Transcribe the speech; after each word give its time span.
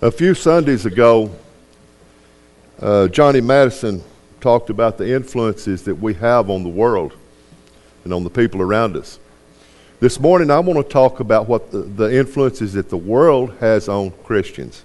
A 0.00 0.12
few 0.12 0.32
Sundays 0.32 0.86
ago, 0.86 1.28
uh, 2.80 3.08
Johnny 3.08 3.40
Madison 3.40 4.04
talked 4.40 4.70
about 4.70 4.96
the 4.96 5.12
influences 5.12 5.82
that 5.82 5.96
we 5.96 6.14
have 6.14 6.50
on 6.50 6.62
the 6.62 6.68
world 6.68 7.14
and 8.04 8.14
on 8.14 8.22
the 8.22 8.30
people 8.30 8.62
around 8.62 8.96
us. 8.96 9.18
This 9.98 10.20
morning, 10.20 10.52
I 10.52 10.60
want 10.60 10.78
to 10.78 10.88
talk 10.88 11.18
about 11.18 11.48
what 11.48 11.72
the, 11.72 11.78
the 11.78 12.16
influences 12.16 12.74
that 12.74 12.90
the 12.90 12.96
world 12.96 13.56
has 13.58 13.88
on 13.88 14.12
Christians. 14.22 14.84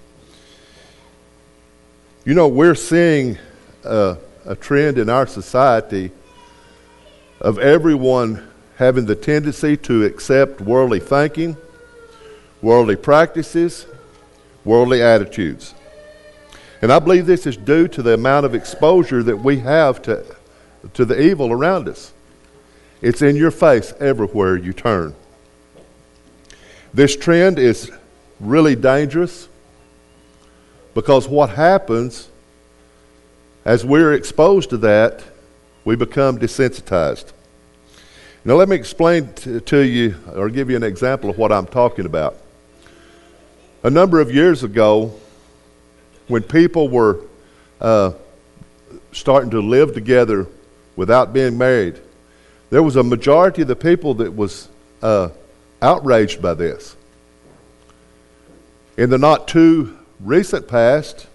You 2.24 2.34
know, 2.34 2.48
we're 2.48 2.74
seeing 2.74 3.38
a 3.84 4.18
trend 4.58 4.98
in 4.98 5.08
our 5.08 5.28
society 5.28 6.10
of 7.40 7.60
everyone 7.60 8.44
having 8.78 9.06
the 9.06 9.14
tendency 9.14 9.76
to 9.76 10.04
accept 10.06 10.60
worldly 10.60 10.98
thinking, 10.98 11.56
worldly 12.60 12.96
practices, 12.96 13.86
worldly 14.64 15.02
attitudes. 15.02 15.74
And 16.82 16.92
I 16.92 16.98
believe 16.98 17.26
this 17.26 17.46
is 17.46 17.56
due 17.56 17.88
to 17.88 18.02
the 18.02 18.14
amount 18.14 18.46
of 18.46 18.54
exposure 18.54 19.22
that 19.22 19.36
we 19.36 19.58
have 19.60 20.02
to, 20.02 20.24
to 20.94 21.04
the 21.04 21.20
evil 21.20 21.52
around 21.52 21.88
us. 21.88 22.12
It's 23.00 23.22
in 23.22 23.36
your 23.36 23.50
face 23.50 23.92
everywhere 24.00 24.56
you 24.56 24.72
turn. 24.72 25.14
This 26.92 27.16
trend 27.16 27.58
is 27.58 27.90
really 28.40 28.76
dangerous 28.76 29.48
because 30.94 31.28
what 31.28 31.50
happens 31.50 32.28
as 33.64 33.84
we're 33.84 34.12
exposed 34.12 34.70
to 34.70 34.76
that, 34.78 35.24
we 35.84 35.96
become 35.96 36.38
desensitized. 36.38 37.32
Now, 38.44 38.54
let 38.54 38.68
me 38.68 38.76
explain 38.76 39.32
to, 39.32 39.78
you 39.78 40.16
or 40.34 40.50
give 40.50 40.68
you 40.68 40.76
an 40.76 40.82
example 40.82 41.30
of 41.30 41.38
what 41.38 41.50
I'm 41.50 41.66
talking 41.66 42.04
about. 42.04 42.36
A 43.84 43.90
number 43.90 44.18
of 44.18 44.32
years 44.32 44.64
ago, 44.64 45.12
when 46.28 46.42
people 46.42 46.88
were 46.88 47.20
uh, 47.82 48.12
starting 49.12 49.50
to 49.50 49.60
live 49.60 49.92
together 49.92 50.46
without 50.96 51.34
being 51.34 51.58
married, 51.58 52.00
there 52.70 52.82
was 52.82 52.96
a 52.96 53.02
majority 53.02 53.60
of 53.60 53.68
the 53.68 53.76
people 53.76 54.14
that 54.14 54.34
was 54.34 54.70
uh, 55.02 55.28
outraged 55.82 56.40
by 56.40 56.54
this. 56.54 56.96
In 58.96 59.10
the 59.10 59.18
not 59.18 59.48
too 59.48 59.98
recent 60.18 60.66
past, 60.66 61.26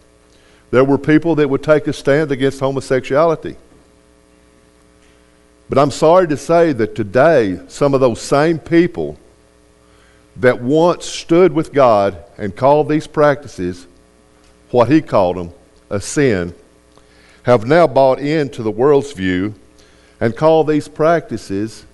there 0.72 0.84
were 0.84 0.98
people 0.98 1.36
that 1.36 1.48
would 1.48 1.62
take 1.62 1.86
a 1.86 1.94
stand 1.94 2.32
against 2.32 2.60
homosexuality. 2.60 3.58
But 5.70 5.78
I'm 5.78 5.92
sorry 5.92 6.28
to 6.30 6.38
say 6.38 6.74
that 6.74 6.96
today, 6.96 7.60
some 7.68 7.94
of 7.94 8.00
those 8.00 8.20
same 8.20 8.58
people 8.58 9.20
that 10.40 10.62
once 10.62 11.06
stood 11.06 11.52
with 11.52 11.74
God 11.74 12.18
and 12.38 12.56
called 12.56 12.90
these 12.90 13.08
practices 13.08 13.88
what 14.72 14.90
he 14.90 15.02
called 15.02 15.38
them 15.38 15.54
a 15.90 16.00
sin 16.00 16.54
have 17.44 17.66
now 17.66 17.88
bought 17.88 18.20
into 18.20 18.64
the 18.64 18.72
world's 18.72 19.12
view 19.12 19.54
and 20.20 20.36
call 20.36 20.64
these 20.64 20.88
practices 20.88 21.86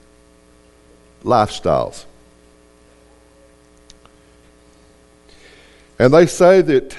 lifestyles. 1.24 2.06
And 5.98 6.14
they 6.14 6.26
say 6.26 6.62
that 6.62 6.96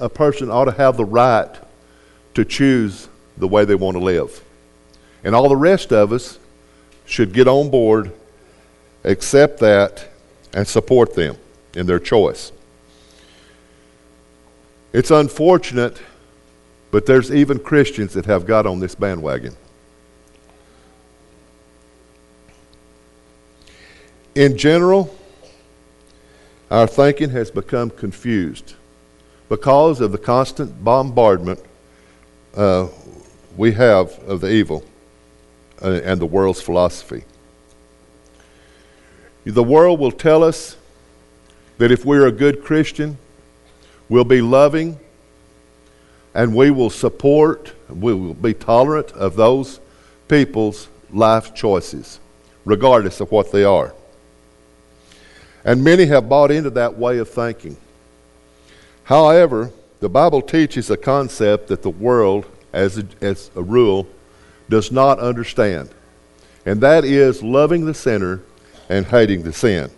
a 0.00 0.08
person 0.08 0.50
ought 0.50 0.64
to 0.64 0.72
have 0.72 0.96
the 0.96 1.04
right 1.04 1.54
to 2.34 2.44
choose 2.44 3.08
the 3.36 3.46
way 3.46 3.64
they 3.64 3.76
want 3.76 3.96
to 3.96 4.02
live. 4.02 4.42
And 5.22 5.34
all 5.34 5.48
the 5.48 5.56
rest 5.56 5.92
of 5.92 6.12
us 6.12 6.38
should 7.04 7.32
get 7.32 7.46
on 7.46 7.70
board 7.70 8.12
accept 9.04 9.60
that, 9.60 10.08
and 10.54 10.66
support 10.66 11.14
them 11.14 11.36
in 11.74 11.86
their 11.86 11.98
choice. 11.98 12.52
It's 14.92 15.10
unfortunate, 15.10 16.00
but 16.90 17.06
there's 17.06 17.32
even 17.32 17.58
Christians 17.58 18.12
that 18.12 18.26
have 18.26 18.44
got 18.46 18.66
on 18.66 18.80
this 18.80 18.94
bandwagon. 18.94 19.56
In 24.34 24.56
general, 24.56 25.14
our 26.70 26.86
thinking 26.86 27.30
has 27.30 27.50
become 27.50 27.90
confused 27.90 28.74
because 29.48 30.00
of 30.00 30.12
the 30.12 30.18
constant 30.18 30.82
bombardment 30.82 31.60
uh, 32.54 32.88
we 33.56 33.72
have 33.72 34.10
of 34.26 34.40
the 34.40 34.50
evil 34.50 34.82
uh, 35.82 36.00
and 36.04 36.20
the 36.20 36.26
world's 36.26 36.62
philosophy. 36.62 37.24
The 39.44 39.62
world 39.62 39.98
will 39.98 40.12
tell 40.12 40.44
us 40.44 40.76
that 41.78 41.90
if 41.90 42.04
we're 42.04 42.26
a 42.26 42.32
good 42.32 42.62
Christian, 42.62 43.18
we'll 44.08 44.24
be 44.24 44.40
loving 44.40 45.00
and 46.34 46.54
we 46.54 46.70
will 46.70 46.90
support, 46.90 47.72
we 47.88 48.14
will 48.14 48.34
be 48.34 48.54
tolerant 48.54 49.10
of 49.12 49.36
those 49.36 49.80
people's 50.28 50.88
life 51.10 51.54
choices, 51.54 52.20
regardless 52.64 53.20
of 53.20 53.30
what 53.32 53.52
they 53.52 53.64
are. 53.64 53.94
And 55.64 55.82
many 55.84 56.06
have 56.06 56.28
bought 56.28 56.50
into 56.50 56.70
that 56.70 56.96
way 56.96 57.18
of 57.18 57.28
thinking. 57.28 57.76
However, 59.04 59.72
the 60.00 60.08
Bible 60.08 60.40
teaches 60.40 60.90
a 60.90 60.96
concept 60.96 61.68
that 61.68 61.82
the 61.82 61.90
world, 61.90 62.46
as 62.72 62.98
a, 62.98 63.04
as 63.20 63.50
a 63.54 63.62
rule, 63.62 64.08
does 64.68 64.90
not 64.90 65.18
understand, 65.18 65.90
and 66.64 66.80
that 66.80 67.04
is 67.04 67.42
loving 67.42 67.84
the 67.84 67.94
sinner 67.94 68.40
and 68.92 69.06
hating 69.06 69.42
the 69.42 69.52
sin. 69.54 69.90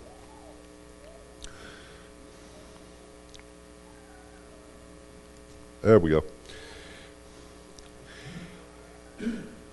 There 5.83 5.99
we 5.99 6.11
go. 6.11 6.25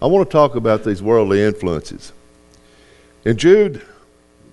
I 0.02 0.08
want 0.08 0.28
to 0.28 0.32
talk 0.32 0.56
about 0.56 0.84
these 0.84 1.04
worldly 1.04 1.40
influences. 1.40 2.12
In 3.24 3.38
Jude 3.38 3.84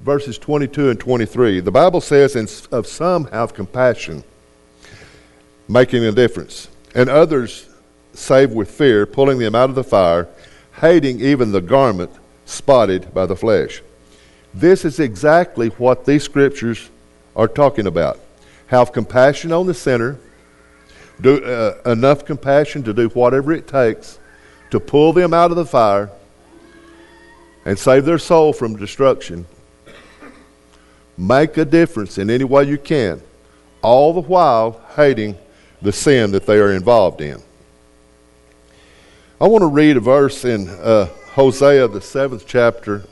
verses 0.04 0.36
22 0.36 0.90
and 0.90 1.00
23, 1.00 1.60
the 1.60 1.70
Bible 1.70 2.02
says, 2.02 2.36
And 2.36 2.54
of 2.70 2.86
some 2.86 3.24
have 3.28 3.54
compassion, 3.54 4.22
making 5.66 6.04
a 6.04 6.12
difference, 6.12 6.68
and 6.94 7.08
others 7.08 7.70
save 8.12 8.52
with 8.52 8.70
fear, 8.70 9.06
pulling 9.06 9.38
them 9.38 9.54
out 9.54 9.70
of 9.70 9.76
the 9.76 9.82
fire, 9.82 10.28
hating 10.82 11.22
even 11.22 11.52
the 11.52 11.62
garment 11.62 12.10
spotted 12.44 13.14
by 13.14 13.24
the 13.24 13.34
flesh. 13.34 13.80
This 14.54 14.84
is 14.84 14.98
exactly 15.00 15.68
what 15.68 16.04
these 16.04 16.22
scriptures 16.22 16.90
are 17.36 17.48
talking 17.48 17.86
about. 17.86 18.18
Have 18.68 18.92
compassion 18.92 19.52
on 19.52 19.66
the 19.66 19.74
sinner, 19.74 20.18
do 21.20 21.44
uh, 21.44 21.78
enough 21.86 22.24
compassion 22.24 22.82
to 22.84 22.92
do 22.92 23.08
whatever 23.08 23.52
it 23.52 23.66
takes 23.66 24.18
to 24.70 24.78
pull 24.78 25.12
them 25.12 25.32
out 25.32 25.50
of 25.50 25.56
the 25.56 25.66
fire 25.66 26.10
and 27.64 27.78
save 27.78 28.04
their 28.04 28.18
soul 28.18 28.52
from 28.52 28.76
destruction. 28.76 29.46
Make 31.16 31.56
a 31.56 31.64
difference 31.64 32.18
in 32.18 32.30
any 32.30 32.44
way 32.44 32.64
you 32.64 32.78
can, 32.78 33.20
all 33.82 34.12
the 34.12 34.20
while 34.20 34.80
hating 34.96 35.36
the 35.82 35.92
sin 35.92 36.30
that 36.32 36.46
they 36.46 36.58
are 36.58 36.72
involved 36.72 37.20
in. 37.20 37.42
I 39.40 39.46
want 39.46 39.62
to 39.62 39.68
read 39.68 39.96
a 39.96 40.00
verse 40.00 40.44
in 40.44 40.68
uh, 40.68 41.06
Hosea, 41.32 41.88
the 41.88 42.00
seventh 42.00 42.44
chapter, 42.46 43.04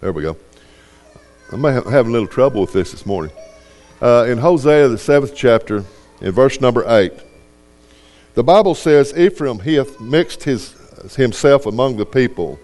There 0.00 0.12
we 0.12 0.22
go. 0.22 0.36
I'm 1.50 1.64
having 1.64 2.10
a 2.10 2.12
little 2.12 2.28
trouble 2.28 2.60
with 2.60 2.72
this 2.72 2.90
this 2.90 3.06
morning. 3.06 3.34
Uh, 4.00 4.26
in 4.28 4.36
Hosea, 4.36 4.88
the 4.88 4.98
seventh 4.98 5.34
chapter, 5.34 5.84
in 6.20 6.32
verse 6.32 6.60
number 6.60 6.84
eight, 6.86 7.14
the 8.34 8.44
Bible 8.44 8.74
says, 8.74 9.16
Ephraim, 9.16 9.60
he 9.60 9.74
hath 9.74 9.98
mixed 9.98 10.44
his, 10.44 10.74
himself 11.16 11.64
among 11.64 11.96
the 11.96 12.04
people. 12.04 12.58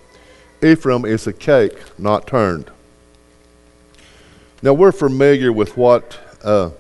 Ephraim 0.62 1.06
is 1.06 1.26
a 1.26 1.32
cake 1.32 1.78
not 1.98 2.26
turned. 2.26 2.71
Now, 4.60 4.74
we're 4.74 4.92
familiar 4.92 5.53
with 5.53 5.74
what 5.78 6.18
uh, 6.45 6.71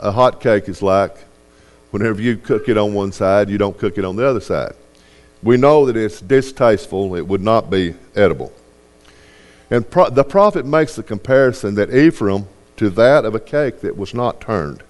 a 0.00 0.10
hot 0.10 0.40
cake 0.40 0.68
is 0.68 0.82
like. 0.82 1.16
Whenever 1.92 2.20
you 2.20 2.36
cook 2.36 2.68
it 2.68 2.76
on 2.76 2.92
one 2.92 3.12
side, 3.12 3.48
you 3.48 3.56
don't 3.56 3.78
cook 3.78 3.98
it 3.98 4.04
on 4.04 4.16
the 4.16 4.26
other 4.26 4.40
side 4.40 4.74
we 5.42 5.56
know 5.56 5.86
that 5.86 5.96
it's 5.96 6.20
distasteful, 6.20 7.14
it 7.14 7.26
would 7.26 7.42
not 7.42 7.70
be 7.70 7.94
edible. 8.14 8.52
And 9.70 9.88
pro- 9.88 10.10
the 10.10 10.24
prophet 10.24 10.64
makes 10.64 10.96
the 10.96 11.02
comparison 11.02 11.74
that 11.74 11.94
Ephraim 11.94 12.46
to 12.76 12.90
that 12.90 13.24
of 13.24 13.34
a 13.34 13.40
cake 13.40 13.80
that 13.80 13.96
was 13.96 14.14
not 14.14 14.40
turned. 14.40 14.82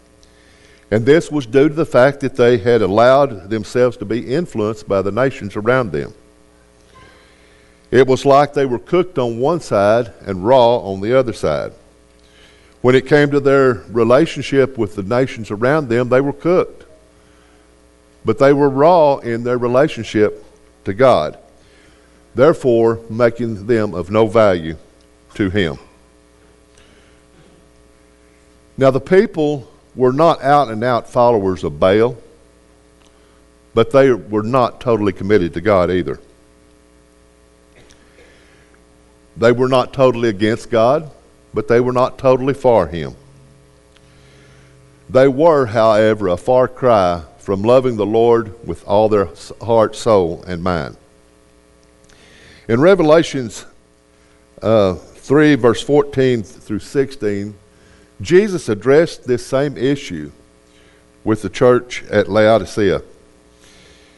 And 0.91 1.05
this 1.05 1.31
was 1.31 1.47
due 1.47 1.69
to 1.69 1.75
the 1.75 1.85
fact 1.85 2.21
that 2.21 2.37
they 2.37 2.59
had 2.59 2.81
allowed 2.81 3.51
themselves 3.51 3.97
to 3.99 4.05
be 4.05 4.35
influenced 4.35 4.89
by 4.89 5.03
the 5.03 5.13
nations 5.13 5.57
around 5.57 5.93
them. 5.93 6.15
It 7.91 8.07
was 8.07 8.25
like 8.25 8.53
they 8.53 8.67
were 8.67 8.79
cooked 8.79 9.19
on 9.19 9.39
one 9.39 9.61
side 9.61 10.13
and 10.27 10.47
raw 10.47 10.79
on 10.79 11.01
the 11.01 11.19
other 11.19 11.33
side. 11.33 11.73
When 12.81 12.95
it 12.95 13.07
came 13.07 13.31
to 13.31 13.41
their 13.41 13.85
relationship 13.89 14.79
with 14.79 14.95
the 14.95 15.03
nations 15.03 15.51
around 15.51 15.89
them, 15.89 16.09
they 16.09 16.21
were 16.21 16.33
cooked 16.33 16.85
but 18.29 18.39
they 18.39 18.53
were 18.53 18.69
raw 18.69 19.17
in 19.17 19.43
their 19.43 19.57
relationship 19.57 20.45
to 20.85 20.93
God, 20.93 21.39
therefore 22.39 23.01
making 23.11 23.67
them 23.67 23.93
of 23.95 24.13
no 24.13 24.25
value 24.29 24.77
to 25.35 25.51
him. 25.51 25.77
Now, 28.77 28.93
the 28.93 29.01
people 29.01 29.69
were 29.97 30.13
not 30.13 30.41
out 30.41 30.69
and 30.69 30.85
out 30.85 31.11
followers 31.11 31.65
of 31.65 31.81
Baal, 31.81 32.17
but 33.75 33.91
they 33.91 34.13
were 34.13 34.45
not 34.45 34.81
totally 34.81 35.13
committed 35.13 35.53
to 35.55 35.61
God 35.61 35.91
either. 35.91 36.21
They 39.37 39.51
were 39.51 39.69
not 39.69 39.93
totally 39.93 40.29
against 40.29 40.71
God, 40.71 41.11
but 41.53 41.67
they 41.67 41.81
were 41.81 41.93
not 41.93 42.19
totally 42.19 42.55
for 42.55 42.87
Him. 42.87 43.17
They 45.11 45.27
were, 45.27 45.67
however, 45.67 46.29
a 46.29 46.37
far 46.37 46.69
cry 46.69 47.25
from 47.39 47.63
loving 47.63 47.97
the 47.97 48.07
Lord 48.07 48.65
with 48.65 48.87
all 48.87 49.09
their 49.09 49.29
heart, 49.61 49.97
soul, 49.97 50.45
and 50.47 50.63
mind. 50.63 50.97
In 52.69 52.83
Revelations 52.83 53.65
uh, 54.61 54.95
3, 54.95 55.55
verse 55.55 55.83
14 55.83 56.43
through 56.43 56.81
16, 56.81 57.55
Jesus 58.21 58.69
addressed 58.69 59.25
this 59.25 59.47
same 59.47 59.79
issue 59.79 60.31
with 61.25 61.41
the 61.41 61.49
church 61.49 62.05
at 62.11 62.29
Laodicea. 62.29 63.03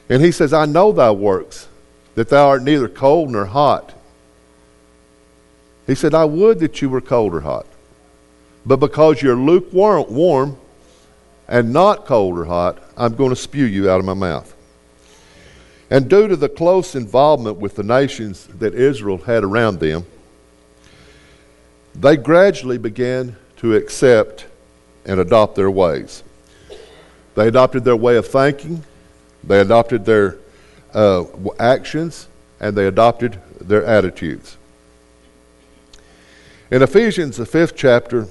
And 0.08 0.20
he 0.20 0.32
says, 0.32 0.52
I 0.52 0.67
know 0.67 0.91
thy 0.91 1.12
works, 1.12 1.69
that 2.17 2.29
thou 2.29 2.49
art 2.49 2.64
neither 2.64 2.88
cold 2.88 3.31
nor 3.31 3.47
hot. 3.47 3.94
He 5.87 5.94
said, 5.94 6.12
I 6.12 6.25
would 6.25 6.58
that 6.58 6.82
you 6.82 6.88
were 6.88 7.00
cold 7.00 7.35
or 7.35 7.41
hot. 7.41 7.67
But 8.67 8.76
because 8.76 9.23
you're 9.23 9.37
lukewarm 9.37 10.12
warm 10.12 10.56
and 11.47 11.73
not 11.73 12.05
cold 12.05 12.37
or 12.37 12.47
hot, 12.47 12.82
I'm 12.97 13.14
going 13.14 13.31
to 13.31 13.37
spew 13.37 13.64
you 13.64 13.88
out 13.88 14.00
of 14.00 14.06
my 14.06 14.14
mouth. 14.14 14.55
And 15.91 16.09
due 16.09 16.29
to 16.29 16.37
the 16.37 16.49
close 16.49 16.95
involvement 16.95 17.57
with 17.57 17.75
the 17.75 17.83
nations 17.83 18.47
that 18.59 18.75
Israel 18.75 19.19
had 19.19 19.43
around 19.43 19.81
them, 19.81 20.07
they 21.95 22.17
gradually 22.17 22.79
began 22.79 23.37
to 23.57 23.75
accept 23.75 24.47
and 25.05 25.19
adopt 25.19 25.57
their 25.57 25.71
ways. 25.71 26.23
They 27.35 27.49
adopted 27.49 27.85
their 27.85 27.97
way 27.97 28.17
of 28.17 28.27
thinking, 28.29 28.85
they 29.43 29.61
adopted 29.61 30.05
their 30.05 30.39
uh, 30.95 31.25
actions, 31.59 32.29
and 32.61 32.77
they 32.77 32.87
adopted 32.87 33.41
their 33.61 33.85
attitudes. 33.85 34.57
In 36.71 36.83
Ephesians, 36.83 37.37
the 37.37 37.47
fifth 37.47 37.75
chapter, 37.75 38.29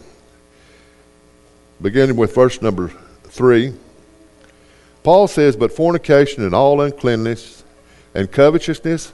beginning 1.82 2.16
with 2.16 2.34
verse 2.34 2.62
number 2.62 2.92
3, 3.24 3.74
Paul 5.04 5.28
says, 5.28 5.56
But 5.56 5.72
fornication 5.72 6.44
and 6.44 6.54
all 6.54 6.82
uncleanness 6.82 7.64
and 8.14 8.32
covetousness, 8.32 9.14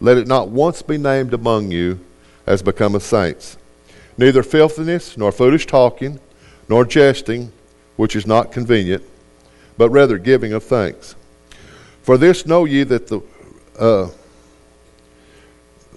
let 0.00 0.16
it 0.16 0.26
not 0.26 0.48
once 0.48 0.82
be 0.82 0.98
named 0.98 1.34
among 1.34 1.70
you 1.70 2.00
as 2.46 2.62
becometh 2.62 3.02
saints. 3.02 3.56
Neither 4.16 4.42
filthiness, 4.42 5.16
nor 5.16 5.32
foolish 5.32 5.66
talking, 5.66 6.20
nor 6.68 6.84
jesting, 6.84 7.52
which 7.96 8.16
is 8.16 8.26
not 8.26 8.52
convenient, 8.52 9.02
but 9.76 9.90
rather 9.90 10.18
giving 10.18 10.52
of 10.52 10.62
thanks. 10.62 11.14
For 12.02 12.16
this 12.16 12.46
know 12.46 12.64
ye 12.64 12.84
that 12.84 13.08
the, 13.08 13.20
uh, 13.78 14.10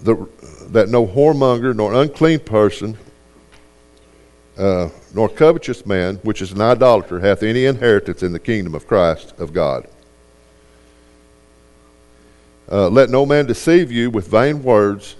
the 0.02 0.28
that 0.70 0.88
no 0.88 1.06
whoremonger, 1.06 1.74
nor 1.74 1.94
unclean 1.94 2.40
person, 2.40 2.98
uh, 4.58 4.88
nor 5.14 5.28
covetous 5.28 5.86
man, 5.86 6.16
which 6.16 6.42
is 6.42 6.52
an 6.52 6.60
idolater, 6.60 7.20
hath 7.20 7.42
any 7.42 7.64
inheritance 7.64 8.22
in 8.22 8.32
the 8.32 8.38
kingdom 8.38 8.74
of 8.74 8.86
Christ 8.86 9.32
of 9.38 9.52
God. 9.52 9.86
Uh, 12.70 12.88
let 12.88 13.08
no 13.08 13.24
man 13.24 13.46
deceive 13.46 13.90
you 13.90 14.10
with 14.10 14.28
vain 14.28 14.62
words, 14.62 15.16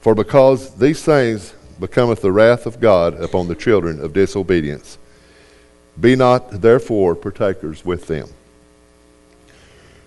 for 0.00 0.14
because 0.14 0.74
these 0.76 1.02
things 1.02 1.54
becometh 1.80 2.20
the 2.20 2.32
wrath 2.32 2.66
of 2.66 2.80
God 2.80 3.14
upon 3.20 3.48
the 3.48 3.54
children 3.54 4.00
of 4.00 4.12
disobedience. 4.12 4.98
Be 5.98 6.16
not 6.16 6.60
therefore 6.60 7.14
partakers 7.14 7.84
with 7.84 8.06
them. 8.08 8.28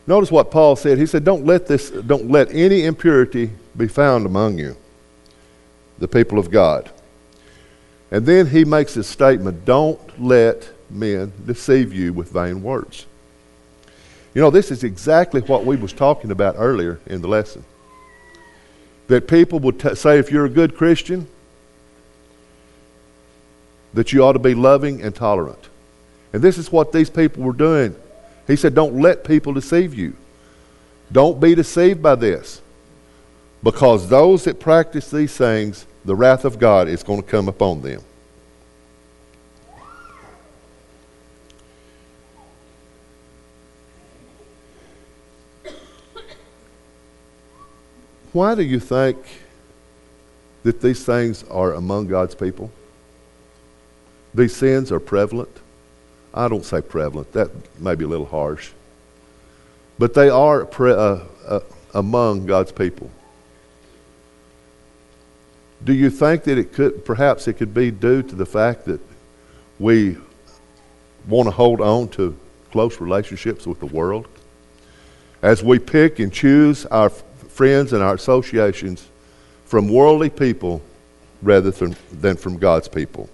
Notice 0.05 0.31
what 0.31 0.51
Paul 0.51 0.75
said. 0.75 0.97
He 0.97 1.05
said, 1.05 1.23
Don't 1.23 1.45
let 1.45 1.67
this 1.67 1.89
don't 1.89 2.29
let 2.29 2.51
any 2.51 2.85
impurity 2.85 3.51
be 3.77 3.87
found 3.87 4.25
among 4.25 4.57
you, 4.57 4.75
the 5.97 6.07
people 6.07 6.37
of 6.37 6.51
God. 6.51 6.91
And 8.11 8.25
then 8.25 8.47
he 8.47 8.65
makes 8.65 8.93
this 8.93 9.07
statement 9.07 9.65
don't 9.65 10.21
let 10.21 10.69
men 10.89 11.31
deceive 11.45 11.93
you 11.93 12.11
with 12.11 12.29
vain 12.29 12.61
words. 12.61 13.05
You 14.33 14.41
know, 14.41 14.49
this 14.49 14.71
is 14.71 14.83
exactly 14.83 15.41
what 15.41 15.65
we 15.65 15.77
was 15.77 15.93
talking 15.93 16.31
about 16.31 16.55
earlier 16.57 16.99
in 17.05 17.21
the 17.21 17.27
lesson. 17.27 17.63
That 19.07 19.27
people 19.27 19.59
would 19.59 19.79
t- 19.79 19.95
say 19.95 20.19
if 20.19 20.31
you're 20.31 20.45
a 20.45 20.49
good 20.49 20.75
Christian, 20.75 21.27
that 23.93 24.13
you 24.13 24.23
ought 24.23 24.33
to 24.33 24.39
be 24.39 24.53
loving 24.53 25.01
and 25.01 25.13
tolerant. 25.13 25.69
And 26.33 26.41
this 26.41 26.57
is 26.57 26.71
what 26.71 26.93
these 26.93 27.09
people 27.09 27.43
were 27.43 27.53
doing. 27.53 27.95
He 28.47 28.55
said, 28.55 28.73
Don't 28.73 29.01
let 29.01 29.23
people 29.25 29.53
deceive 29.53 29.93
you. 29.93 30.15
Don't 31.11 31.41
be 31.41 31.55
deceived 31.55 32.01
by 32.01 32.15
this. 32.15 32.61
Because 33.63 34.09
those 34.09 34.45
that 34.45 34.59
practice 34.59 35.09
these 35.11 35.35
things 35.35 35.85
the 36.03 36.15
wrath 36.15 36.45
of 36.45 36.57
God 36.57 36.87
is 36.87 37.03
going 37.03 37.21
to 37.21 37.27
come 37.27 37.47
upon 37.47 37.81
them. 37.81 38.01
Why 48.33 48.55
do 48.55 48.63
you 48.63 48.79
think 48.79 49.17
that 50.63 50.81
these 50.81 51.03
things 51.05 51.43
are 51.49 51.73
among 51.73 52.07
God's 52.07 52.33
people? 52.33 52.71
These 54.33 54.55
sins 54.55 54.91
are 54.91 55.01
prevalent. 55.01 55.49
I 56.33 56.47
don't 56.47 56.63
say 56.63 56.81
prevalent, 56.81 57.33
that 57.33 57.51
may 57.79 57.93
be 57.95 58.05
a 58.05 58.07
little 58.07 58.25
harsh. 58.25 58.71
But 59.99 60.13
they 60.13 60.29
are 60.29 60.65
pre- 60.65 60.93
uh, 60.93 61.19
uh, 61.45 61.59
among 61.93 62.45
God's 62.45 62.71
people. 62.71 63.11
Do 65.83 65.93
you 65.93 66.09
think 66.09 66.43
that 66.43 66.57
it 66.57 66.73
could, 66.73 67.05
perhaps 67.05 67.47
it 67.47 67.53
could 67.53 67.73
be 67.73 67.91
due 67.91 68.21
to 68.23 68.35
the 68.35 68.45
fact 68.45 68.85
that 68.85 68.99
we 69.79 70.17
want 71.27 71.47
to 71.47 71.51
hold 71.51 71.81
on 71.81 72.07
to 72.09 72.37
close 72.71 73.01
relationships 73.01 73.65
with 73.65 73.79
the 73.79 73.87
world? 73.87 74.27
As 75.41 75.63
we 75.63 75.79
pick 75.79 76.19
and 76.19 76.31
choose 76.31 76.85
our 76.87 77.09
friends 77.09 77.93
and 77.93 78.03
our 78.03 78.13
associations 78.13 79.07
from 79.65 79.87
worldly 79.87 80.29
people 80.29 80.81
rather 81.41 81.71
than, 81.71 81.95
than 82.11 82.37
from 82.37 82.57
God's 82.57 82.87
people. 82.87 83.29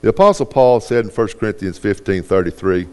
The 0.00 0.08
Apostle 0.08 0.46
Paul 0.46 0.80
said 0.80 1.04
in 1.04 1.10
1 1.10 1.28
Corinthians 1.38 1.78
15 1.78 2.22
33, 2.22 2.88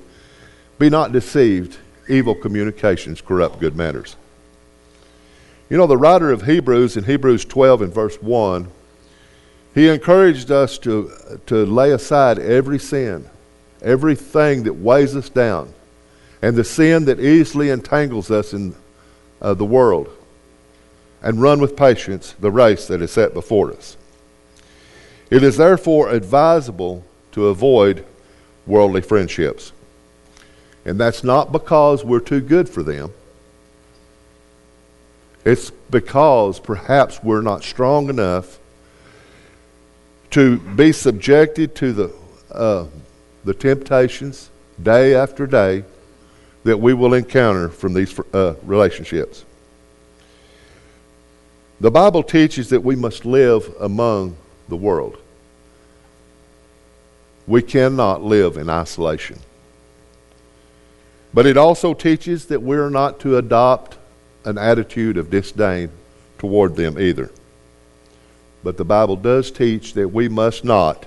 Be 0.77 0.89
not 0.89 1.11
deceived, 1.11 1.77
evil 2.07 2.35
communications 2.35 3.21
corrupt 3.21 3.59
good 3.59 3.75
manners. 3.75 4.15
You 5.69 5.77
know, 5.77 5.85
the 5.85 5.97
writer 5.97 6.31
of 6.31 6.43
Hebrews 6.43 6.97
in 6.97 7.03
Hebrews 7.03 7.45
12 7.45 7.83
and 7.83 7.93
verse 7.93 8.15
1, 8.21 8.71
he 9.75 9.87
encouraged 9.87 10.49
us 10.49 10.79
to, 10.79 11.11
to 11.45 11.63
lay 11.65 11.91
aside 11.91 12.39
every 12.39 12.79
sin, 12.79 13.29
everything 13.81 14.63
that 14.63 14.73
weighs 14.73 15.15
us 15.15 15.29
down, 15.29 15.71
and 16.41 16.55
the 16.55 16.63
sin 16.63 17.05
that 17.05 17.19
easily 17.19 17.69
entangles 17.69 18.31
us 18.31 18.51
in 18.51 18.75
uh, 19.43 19.53
the 19.53 19.65
world, 19.65 20.09
and 21.21 21.39
run 21.39 21.59
with 21.59 21.77
patience 21.77 22.33
the 22.39 22.49
race 22.49 22.87
that 22.87 23.01
is 23.01 23.11
set 23.11 23.35
before 23.35 23.71
us. 23.71 23.95
It 25.29 25.43
is 25.43 25.57
therefore 25.57 26.09
advisable 26.09 27.03
to 27.33 27.47
avoid 27.47 28.05
worldly 28.65 29.01
friendships. 29.01 29.71
And 30.83 30.99
that's 30.99 31.23
not 31.23 31.51
because 31.51 32.03
we're 32.03 32.19
too 32.21 32.41
good 32.41 32.67
for 32.67 32.81
them. 32.81 33.13
It's 35.49 35.71
because 35.71 36.59
perhaps 36.59 37.23
we're 37.23 37.41
not 37.41 37.63
strong 37.63 38.07
enough 38.07 38.59
to 40.29 40.59
be 40.59 40.91
subjected 40.91 41.73
to 41.73 41.91
the, 41.91 42.13
uh, 42.51 42.85
the 43.45 43.55
temptations 43.55 44.51
day 44.83 45.15
after 45.15 45.47
day 45.47 45.85
that 46.65 46.77
we 46.77 46.93
will 46.93 47.15
encounter 47.15 47.67
from 47.67 47.95
these 47.95 48.19
uh, 48.31 48.53
relationships. 48.61 49.43
The 51.81 51.89
Bible 51.89 52.21
teaches 52.21 52.69
that 52.69 52.83
we 52.83 52.95
must 52.95 53.25
live 53.25 53.73
among 53.79 54.37
the 54.67 54.77
world. 54.77 55.17
We 57.47 57.63
cannot 57.63 58.21
live 58.21 58.55
in 58.55 58.69
isolation. 58.69 59.39
But 61.33 61.47
it 61.47 61.57
also 61.57 61.95
teaches 61.95 62.45
that 62.45 62.61
we're 62.61 62.91
not 62.91 63.19
to 63.21 63.37
adopt 63.37 63.98
an 64.49 64.57
attitude 64.57 65.17
of 65.17 65.29
disdain 65.29 65.89
toward 66.39 66.75
them 66.75 66.99
either. 66.99 67.31
But 68.63 68.77
the 68.77 68.85
Bible 68.85 69.15
does 69.15 69.51
teach 69.51 69.93
that 69.93 70.09
we 70.09 70.27
must 70.27 70.65
not 70.65 71.05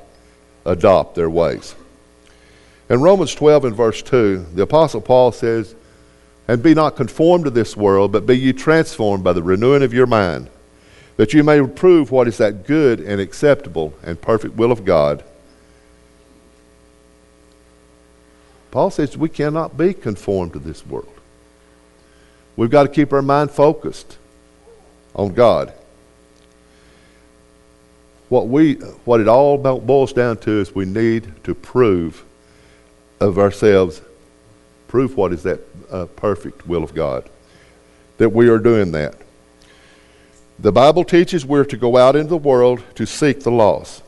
adopt 0.64 1.16
their 1.16 1.28
ways. 1.28 1.75
In 2.88 3.00
Romans 3.00 3.34
12 3.34 3.64
and 3.66 3.76
verse 3.76 4.00
2, 4.02 4.46
the 4.54 4.62
Apostle 4.62 5.00
Paul 5.00 5.32
says, 5.32 5.75
And 6.46 6.62
be 6.62 6.75
not 6.75 6.96
conformed 6.96 7.44
to 7.44 7.50
this 7.50 7.76
world, 7.76 8.12
but 8.12 8.26
be 8.26 8.38
ye 8.38 8.52
transformed 8.52 9.25
by 9.25 9.32
the 9.32 9.42
renewing 9.42 9.82
of 9.82 9.92
your 9.92 10.06
mind, 10.06 10.49
that 11.16 11.32
you 11.32 11.42
may 11.42 11.66
prove 11.66 12.11
what 12.11 12.28
is 12.28 12.38
that 12.38 12.66
good 12.66 13.00
and 13.00 13.20
acceptable 13.20 13.92
and 14.02 14.20
perfect 14.20 14.54
will 14.54 14.72
of 14.72 14.84
God. 14.84 15.25
Paul 18.70 18.90
says 18.90 19.16
we 19.16 19.28
cannot 19.28 19.76
be 19.76 19.92
conformed 19.92 20.54
to 20.54 20.58
this 20.58 20.87
world. 20.87 21.22
We've 22.56 22.71
got 22.71 22.82
to 22.85 22.88
keep 22.88 23.12
our 23.12 23.23
mind 23.23 23.50
focused 23.50 24.18
on 25.14 25.35
God. 25.35 25.73
What, 28.28 28.49
we, 28.49 28.75
what 29.04 29.21
it 29.21 29.28
all 29.28 29.59
boils 29.59 30.12
down 30.12 30.38
to 30.38 30.61
is 30.61 30.75
we 30.75 30.85
need 30.85 31.32
to 31.44 31.54
prove 31.54 32.25
of 33.21 33.38
ourselves, 33.38 34.00
prove 34.88 35.16
what 35.16 35.32
is 35.32 35.42
that 35.42 35.61
uh, 35.90 36.06
perfect 36.06 36.66
will 36.66 36.82
of 36.82 36.94
God, 36.94 37.28
that 38.18 38.30
we 38.30 38.49
are 38.49 38.59
doing 38.59 38.92
that. 38.92 39.16
The 40.59 40.73
Bible 40.73 41.04
teaches 41.04 41.44
we're 41.44 41.64
to 41.64 41.76
go 41.76 41.97
out 41.97 42.16
into 42.16 42.30
the 42.30 42.37
world 42.37 42.82
to 42.94 43.06
seek 43.06 43.40
the 43.40 43.50
lost. 43.50 44.02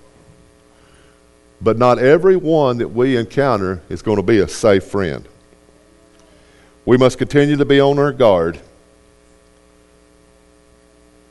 But 1.61 1.79
not 1.79 1.99
every 1.99 2.37
one 2.37 2.79
that 2.79 2.89
we 2.89 3.17
encounter 3.17 3.83
is 3.89 4.03
going 4.03 4.17
to 4.17 4.23
be 4.23 4.39
a 4.39 4.49
safe 4.49 4.85
friend. 4.85 5.27
We 6.87 6.99
must 6.99 7.17
continue 7.17 7.57
to 7.57 7.65
be 7.65 7.81
on 7.81 7.99
our 7.99 8.13
guard 8.13 8.61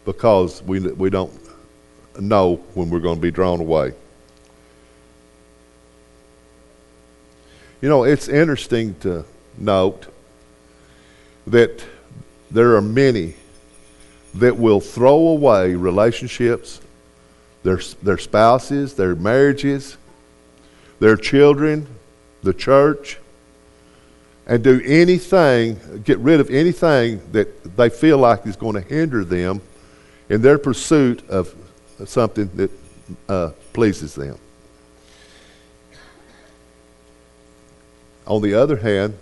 because 0.03 0.63
we, 0.63 0.79
we 0.79 1.12
don't 1.12 1.31
know 2.19 2.55
when 2.74 2.89
we're 2.89 3.00
going 3.00 3.17
to 3.17 3.22
be 3.22 3.29
drawn 3.29 3.60
away. 3.60 3.93
You 7.81 7.89
know, 7.89 8.03
it's 8.03 8.27
interesting 8.27 8.95
to 9.01 9.25
note 9.57 10.07
that 11.45 11.83
there 12.50 12.75
are 12.75 12.81
many 12.81 13.36
that 14.33 14.57
will 14.57 14.79
throw 14.79 15.27
away 15.27 15.75
relationships, 15.75 16.81
their, 17.62 17.79
their 18.01 18.17
spouses, 18.17 18.95
their 18.95 19.15
marriages, 19.15 19.98
their 21.00 21.15
children, 21.15 21.88
the 22.41 22.53
church, 22.53 23.19
and 24.45 24.63
do 24.63 24.81
anything, 24.85 26.01
get 26.03 26.19
rid 26.19 26.39
of 26.39 26.50
anything 26.50 27.21
that 27.31 27.75
they 27.77 27.89
feel 27.89 28.17
like 28.17 28.45
is 28.45 28.55
going 28.55 28.73
to 28.73 28.81
hinder 28.81 29.23
them 29.23 29.62
in 30.29 30.41
their 30.41 30.57
pursuit 30.57 31.27
of 31.29 31.53
something 32.05 32.50
that 32.55 32.71
uh, 33.29 33.51
pleases 33.71 34.15
them. 34.15 34.38
On 38.25 38.41
the 38.41 38.53
other 38.53 38.77
hand, 38.77 39.17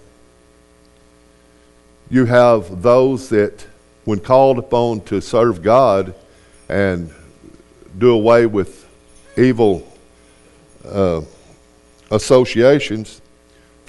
you 2.09 2.25
have 2.25 2.81
those 2.81 3.29
that, 3.29 3.65
when 4.05 4.19
called 4.19 4.59
upon 4.59 5.01
to 5.01 5.21
serve 5.21 5.63
God 5.63 6.13
and 6.67 7.11
do 7.97 8.11
away 8.11 8.45
with 8.45 8.87
evil 9.37 9.87
uh, 10.85 11.21
associations, 12.11 13.20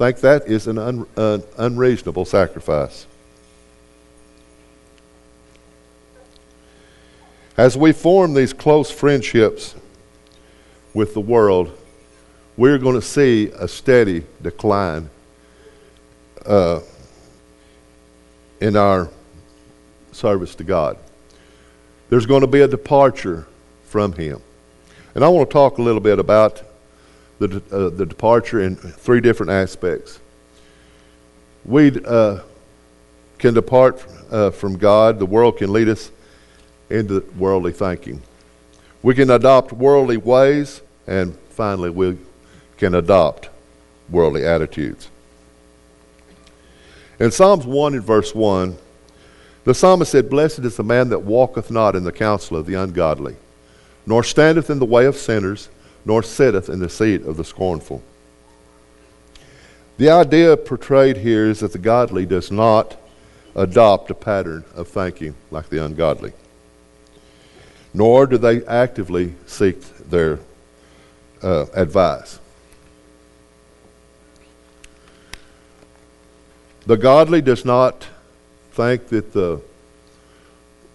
think 0.03 0.19
that 0.19 0.49
is 0.49 0.67
an, 0.67 0.79
un, 0.79 1.07
an 1.15 1.45
unreasonable 1.59 2.25
sacrifice. 2.25 3.07
As 7.57 7.77
we 7.77 7.93
form 7.93 8.35
these 8.35 8.53
close 8.53 8.91
friendships 8.91 9.77
with 10.93 11.15
the 11.15 11.21
world, 11.21 11.79
we're 12.57 12.79
going 12.79 12.97
to 12.97 13.07
see 13.07 13.53
a 13.57 13.69
steady 13.69 14.25
decline 14.43 15.09
uh, 16.47 16.81
in 18.61 18.75
our 18.75 19.09
service 20.11 20.57
to 20.57 20.65
God. 20.65 20.99
There's 22.09 22.27
going 22.27 22.41
to 22.41 22.49
be 22.49 22.63
a 22.63 22.69
departure 22.69 23.47
from 23.85 24.15
Him. 24.15 24.43
And 25.15 25.25
I 25.25 25.29
want 25.29 25.49
to 25.49 25.53
talk 25.53 25.79
a 25.79 25.83
little 25.83 26.01
bit 26.01 26.19
about 26.19 26.61
the, 27.39 27.63
uh, 27.71 27.89
the 27.91 28.07
departure 28.07 28.61
in 28.61 28.77
three 28.77 29.21
different 29.21 29.53
aspects. 29.53 30.21
We 31.65 31.93
uh, 32.05 32.41
can 33.39 33.55
depart 33.55 34.05
uh, 34.31 34.51
from 34.51 34.77
God, 34.79 35.19
the 35.19 35.27
world 35.27 35.59
can 35.59 35.73
lead 35.73 35.89
us 35.89 36.11
into 36.91 37.21
worldly 37.37 37.73
thinking. 37.73 38.23
We 39.03 39.15
can 39.15 39.31
adopt 39.31 39.73
worldly 39.73 40.17
ways, 40.17 40.83
and 41.07 41.37
finally, 41.51 41.91
we 41.91 42.19
can 42.77 42.95
adopt 42.95 43.49
worldly 44.09 44.45
attitudes. 44.45 45.09
In 47.19 47.31
Psalms 47.31 47.67
1 47.67 47.95
and 47.95 48.05
verse 48.05 48.35
1, 48.35 48.77
the 49.65 49.75
psalmist 49.75 50.11
said, 50.11 50.29
Blessed 50.29 50.61
is 50.61 50.77
the 50.77 50.83
man 50.83 51.09
that 51.11 51.21
walketh 51.21 51.71
not 51.71 51.95
in 51.95 52.05
the 52.05 52.13
counsel 52.13 52.57
of 52.57 52.67
the 52.67 52.75
ungodly, 52.75 53.37
nor 54.07 54.25
standeth 54.25 54.71
in 54.71 54.79
the 54.79 54.85
way 54.85 55.07
of 55.07 55.17
sinners, 55.17 55.69
nor 56.05 56.23
sitteth 56.23 56.69
in 56.69 56.79
the 56.79 56.89
seat 56.89 57.23
of 57.23 57.37
the 57.37 57.45
scornful. 57.45 58.03
The 59.99 60.11
idea 60.11 60.57
portrayed 60.57 61.19
here 61.19 61.49
is 61.49 61.61
that 61.61 61.73
the 61.73 61.79
godly 61.79 62.27
does 62.27 62.51
not 62.51 62.97
adopt 63.55 64.11
a 64.11 64.15
pattern 64.15 64.65
of 64.75 64.89
thinking 64.89 65.35
like 65.51 65.69
the 65.69 65.85
ungodly, 65.85 66.33
nor 67.93 68.27
do 68.27 68.39
they 68.39 68.65
actively 68.67 69.35
seek 69.47 69.81
their 70.09 70.41
uh, 71.43 71.67
advice. 71.75 72.39
The 76.87 76.97
godly 76.97 77.41
does 77.41 77.65
not 77.65 78.09
think 78.73 79.09
that 79.09 79.33
the 79.33 79.61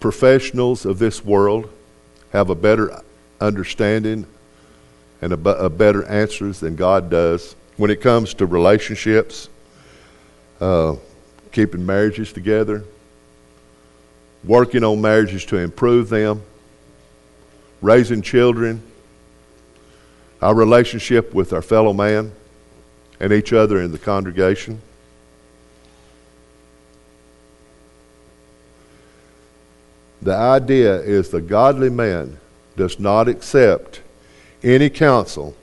professionals 0.00 0.84
of 0.84 0.98
this 0.98 1.24
world 1.24 1.70
have 2.32 2.50
a 2.50 2.54
better 2.54 3.00
understanding 3.40 4.26
and 5.20 5.32
a, 5.32 5.64
a 5.64 5.70
better 5.70 6.04
answers 6.04 6.60
than 6.60 6.76
God 6.76 7.10
does 7.10 7.56
when 7.76 7.90
it 7.90 8.00
comes 8.00 8.34
to 8.34 8.46
relationships, 8.46 9.48
uh, 10.60 10.96
keeping 11.52 11.84
marriages 11.84 12.32
together, 12.32 12.84
working 14.44 14.84
on 14.84 15.00
marriages 15.00 15.44
to 15.46 15.56
improve 15.56 16.08
them, 16.08 16.42
raising 17.80 18.22
children, 18.22 18.82
our 20.40 20.54
relationship 20.54 21.34
with 21.34 21.52
our 21.52 21.62
fellow 21.62 21.92
man 21.92 22.32
and 23.20 23.32
each 23.32 23.52
other 23.52 23.80
in 23.80 23.90
the 23.90 23.98
congregation. 23.98 24.80
The 30.22 30.34
idea 30.34 31.00
is 31.00 31.30
the 31.30 31.40
godly 31.40 31.90
man 31.90 32.38
does 32.76 32.98
not 32.98 33.28
accept 33.28 34.00
any 34.62 34.90
counsel 34.90 35.54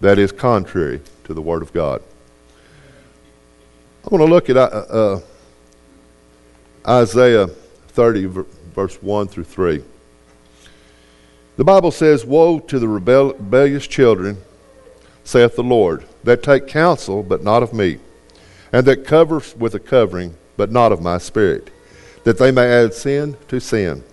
that 0.00 0.18
is 0.18 0.32
contrary 0.32 1.00
to 1.24 1.34
the 1.34 1.42
Word 1.42 1.62
of 1.62 1.72
God. 1.72 2.02
I 4.04 4.08
want 4.08 4.22
to 4.22 4.30
look 4.30 4.48
at 4.48 4.56
uh, 4.56 4.60
uh, 4.60 5.20
Isaiah 6.86 7.46
30, 7.46 8.44
verse 8.74 9.02
1 9.02 9.28
through 9.28 9.44
3. 9.44 9.84
The 11.56 11.64
Bible 11.64 11.90
says, 11.90 12.24
Woe 12.24 12.58
to 12.60 12.78
the 12.78 12.88
rebel- 12.88 13.34
rebellious 13.34 13.86
children, 13.86 14.38
saith 15.24 15.56
the 15.56 15.62
Lord, 15.62 16.04
that 16.24 16.42
take 16.42 16.66
counsel, 16.66 17.22
but 17.22 17.42
not 17.42 17.62
of 17.62 17.74
me, 17.74 17.98
and 18.72 18.86
that 18.86 19.04
cover 19.04 19.42
with 19.58 19.74
a 19.74 19.80
covering, 19.80 20.34
but 20.56 20.72
not 20.72 20.92
of 20.92 21.02
my 21.02 21.18
spirit 21.18 21.70
that 22.24 22.38
they 22.38 22.50
may 22.50 22.66
add 22.66 22.94
sin 22.94 23.36
to 23.48 23.60
sin, 23.60 24.04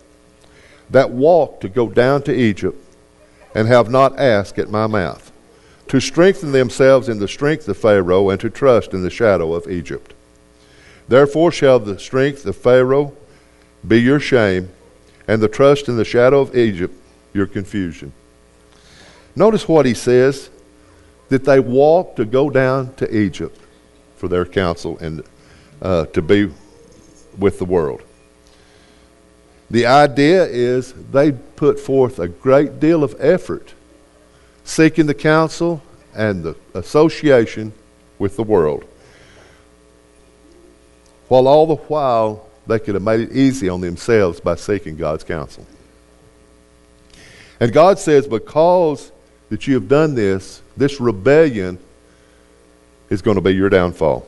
that 0.90 1.10
walk 1.10 1.60
to 1.62 1.70
go 1.70 1.90
down 1.90 2.22
to 2.24 2.34
Egypt, 2.34 2.78
and 3.58 3.68
have 3.68 3.90
not 3.90 4.20
asked 4.20 4.60
at 4.60 4.70
my 4.70 4.86
mouth, 4.86 5.32
to 5.88 6.00
strengthen 6.00 6.52
themselves 6.52 7.10
in 7.10 7.18
the 7.18 7.28
strength 7.28 7.68
of 7.68 7.76
Pharaoh, 7.76 8.30
and 8.30 8.40
to 8.40 8.52
trust 8.52 8.94
in 8.94 9.02
the 9.02 9.10
shadow 9.10 9.56
of 9.56 9.68
Egypt. 9.68 10.14
Therefore 11.08 11.52
shall 11.52 11.80
the 11.80 11.98
strength 11.98 12.46
of 12.46 12.56
Pharaoh 12.56 13.18
be 13.88 14.00
your 14.00 14.20
shame, 14.20 14.70
and 15.28 15.42
the 15.42 15.48
trust 15.48 15.90
in 15.90 15.98
the 15.98 16.06
shadow 16.06 16.40
of 16.40 16.56
Egypt 16.56 16.94
your 17.34 17.48
confusion. 17.48 18.14
Notice 19.36 19.68
what 19.68 19.88
he 19.88 19.96
says 19.96 20.52
that 21.30 21.44
they 21.44 21.60
walk 21.60 22.16
to 22.18 22.26
go 22.26 22.52
down 22.52 22.94
to 22.98 23.18
Egypt 23.18 23.60
for 24.18 24.28
their 24.28 24.46
counsel 24.46 25.00
and 25.00 25.24
uh, 25.82 26.06
to 26.06 26.22
be 26.22 26.52
with 27.40 27.58
the 27.58 27.66
world. 27.66 28.04
The 29.70 29.86
idea 29.86 30.46
is 30.46 30.94
they 30.94 31.32
put 31.32 31.80
forth 31.80 32.20
a 32.20 32.28
great 32.28 32.80
deal 32.80 33.04
of 33.04 33.16
effort 33.20 33.74
seeking 34.64 35.06
the 35.06 35.14
counsel 35.14 35.82
and 36.14 36.44
the 36.44 36.56
association 36.74 37.74
with 38.20 38.36
the 38.36 38.44
world. 38.44 38.86
While 41.28 41.48
all 41.48 41.68
the 41.68 41.76
while 41.76 42.48
they 42.66 42.80
could 42.80 42.96
have 42.96 43.04
made 43.04 43.20
it 43.22 43.32
easy 43.32 43.70
on 43.70 43.82
themselves 43.82 44.40
by 44.40 44.56
seeking 44.56 44.96
God's 44.96 45.24
counsel. 45.24 45.66
And 47.60 47.74
God 47.74 47.98
says, 47.98 48.28
because 48.28 49.12
that 49.50 49.68
you 49.68 49.74
have 49.76 49.88
done 49.88 50.16
this, 50.16 50.62
this 50.76 51.00
rebellion 51.00 51.80
is 53.10 53.22
going 53.22 53.36
to 53.36 53.42
be 53.42 53.52
your 53.52 53.70
downfall. 53.70 54.28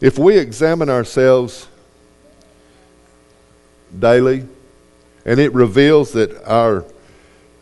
If 0.00 0.18
we 0.18 0.38
examine 0.38 0.88
ourselves 0.88 1.68
daily, 3.98 4.46
And 5.24 5.38
it 5.38 5.52
reveals 5.54 6.12
that 6.12 6.44
our, 6.44 6.84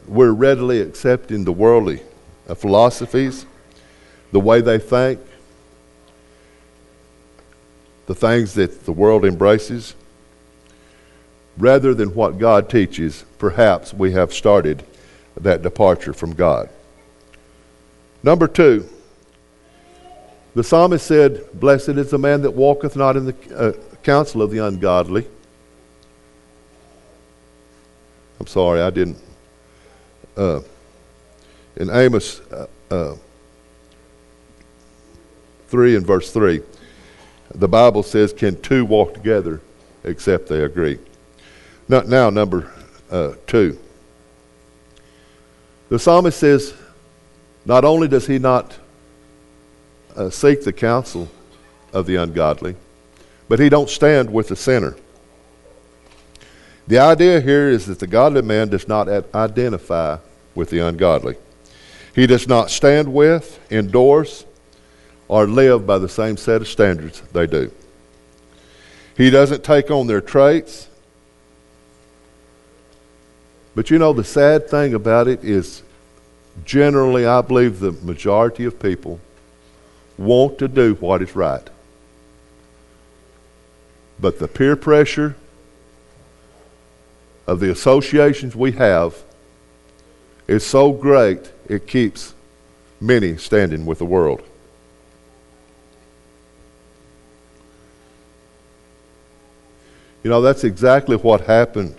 we're 0.07 0.33
readily 0.33 0.81
accepting 0.81 1.45
the 1.45 1.53
worldly 1.53 2.03
uh, 2.49 2.55
philosophies, 2.55 3.45
the 4.33 4.41
way 4.41 4.61
they 4.61 4.79
think, 4.79 5.21
the 8.07 8.15
things 8.15 8.55
that 8.55 8.87
the 8.87 8.93
world 8.93 9.25
embraces, 9.25 9.95
rather 11.59 11.93
than 11.95 12.15
what 12.15 12.39
God 12.39 12.71
teaches, 12.71 13.25
perhaps 13.39 13.93
we 13.93 14.13
have 14.13 14.33
started 14.33 14.83
that 15.39 15.63
departure 15.63 16.13
from 16.13 16.33
God. 16.35 16.71
Number 18.23 18.49
two, 18.49 18.89
the 20.55 20.65
psalmist 20.65 21.07
said, 21.07 21.47
Blessed 21.55 21.91
is 21.91 22.11
the 22.11 22.19
man 22.19 22.43
that 22.43 22.51
walketh 22.51 22.97
not 22.97 23.17
in 23.17 23.27
the 23.27 23.35
uh, 23.57 23.73
counsel 24.03 24.43
of 24.43 24.51
the 24.51 24.59
ungodly. 24.59 25.27
I'm 28.41 28.47
sorry, 28.47 28.81
I 28.81 28.89
didn't. 28.89 29.19
Uh, 30.35 30.63
in 31.77 31.91
Amos 31.91 32.41
uh, 32.51 32.67
uh 32.91 33.15
3 35.69 35.97
and 35.97 36.07
verse 36.07 36.33
3, 36.33 36.63
the 37.55 37.69
Bible 37.69 38.03
says, 38.03 38.33
Can 38.33 38.61
two 38.61 38.85
walk 38.85 39.15
together 39.15 39.61
except 40.05 40.49
they 40.49 40.65
agree? 40.65 40.99
Now, 41.89 42.01
now 42.01 42.31
number 42.31 42.73
uh, 43.11 43.35
2. 43.47 43.79
The 45.91 45.99
psalmist 45.99 46.39
says, 46.39 46.75
Not 47.67 47.85
only 47.85 48.09
does 48.09 48.27
he 48.27 48.39
not 48.39 48.77
uh, 50.17 50.31
seek 50.31 50.65
the 50.65 50.73
counsel 50.73 51.29
of 51.93 52.07
the 52.07 52.17
ungodly, 52.17 52.75
but 53.49 53.59
he 53.59 53.69
don't 53.69 53.91
stand 53.91 54.33
with 54.33 54.49
the 54.49 54.57
sinner. 54.57 54.97
The 56.91 56.99
idea 56.99 57.41
here 57.41 57.69
is 57.69 57.87
that 57.87 58.01
the 58.01 58.09
godly 58.09 58.43
man 58.43 58.69
does 58.69 58.89
not 58.89 59.09
identify 59.33 60.19
with 60.57 60.71
the 60.71 60.81
ungodly. 60.81 61.37
He 62.17 62.27
does 62.27 62.49
not 62.49 62.69
stand 62.69 63.13
with, 63.13 63.61
endorse, 63.71 64.45
or 65.29 65.47
live 65.47 65.87
by 65.87 65.99
the 65.99 66.09
same 66.09 66.37
set 66.37 66.63
of 66.63 66.67
standards 66.67 67.21
they 67.33 67.47
do. 67.47 67.71
He 69.17 69.31
doesn't 69.31 69.63
take 69.63 69.93
on 69.93 70.09
their 70.09 70.21
traits. 70.21 70.89
But 73.77 73.89
you 73.91 74.01
know, 74.01 74.13
the 74.13 74.25
sad 74.25 74.69
thing 74.69 74.93
about 74.93 75.29
it 75.29 75.45
is 75.45 75.85
generally, 76.65 77.25
I 77.25 77.41
believe 77.41 77.79
the 77.79 77.93
majority 77.93 78.65
of 78.65 78.81
people 78.81 79.21
want 80.19 80.59
to 80.59 80.67
do 80.67 80.95
what 80.95 81.23
is 81.23 81.37
right. 81.37 81.71
But 84.19 84.41
the 84.41 84.49
peer 84.49 84.75
pressure 84.75 85.37
of 87.51 87.59
the 87.59 87.69
associations 87.69 88.55
we 88.55 88.71
have 88.71 89.13
is 90.47 90.65
so 90.65 90.93
great 90.93 91.51
it 91.69 91.85
keeps 91.85 92.33
many 93.01 93.37
standing 93.37 93.85
with 93.85 93.99
the 93.99 94.05
world. 94.05 94.41
You 100.23 100.31
know, 100.31 100.41
that's 100.41 100.63
exactly 100.63 101.17
what 101.17 101.41
happened 101.41 101.97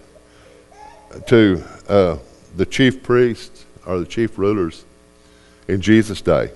to 1.27 1.61
uh, 1.89 2.17
the 2.55 2.65
chief 2.65 3.03
priests 3.03 3.65
or 3.85 3.99
the 3.99 4.05
chief 4.05 4.37
rulers 4.37 4.85
in 5.67 5.81
Jesus' 5.81 6.21
day. 6.21 6.51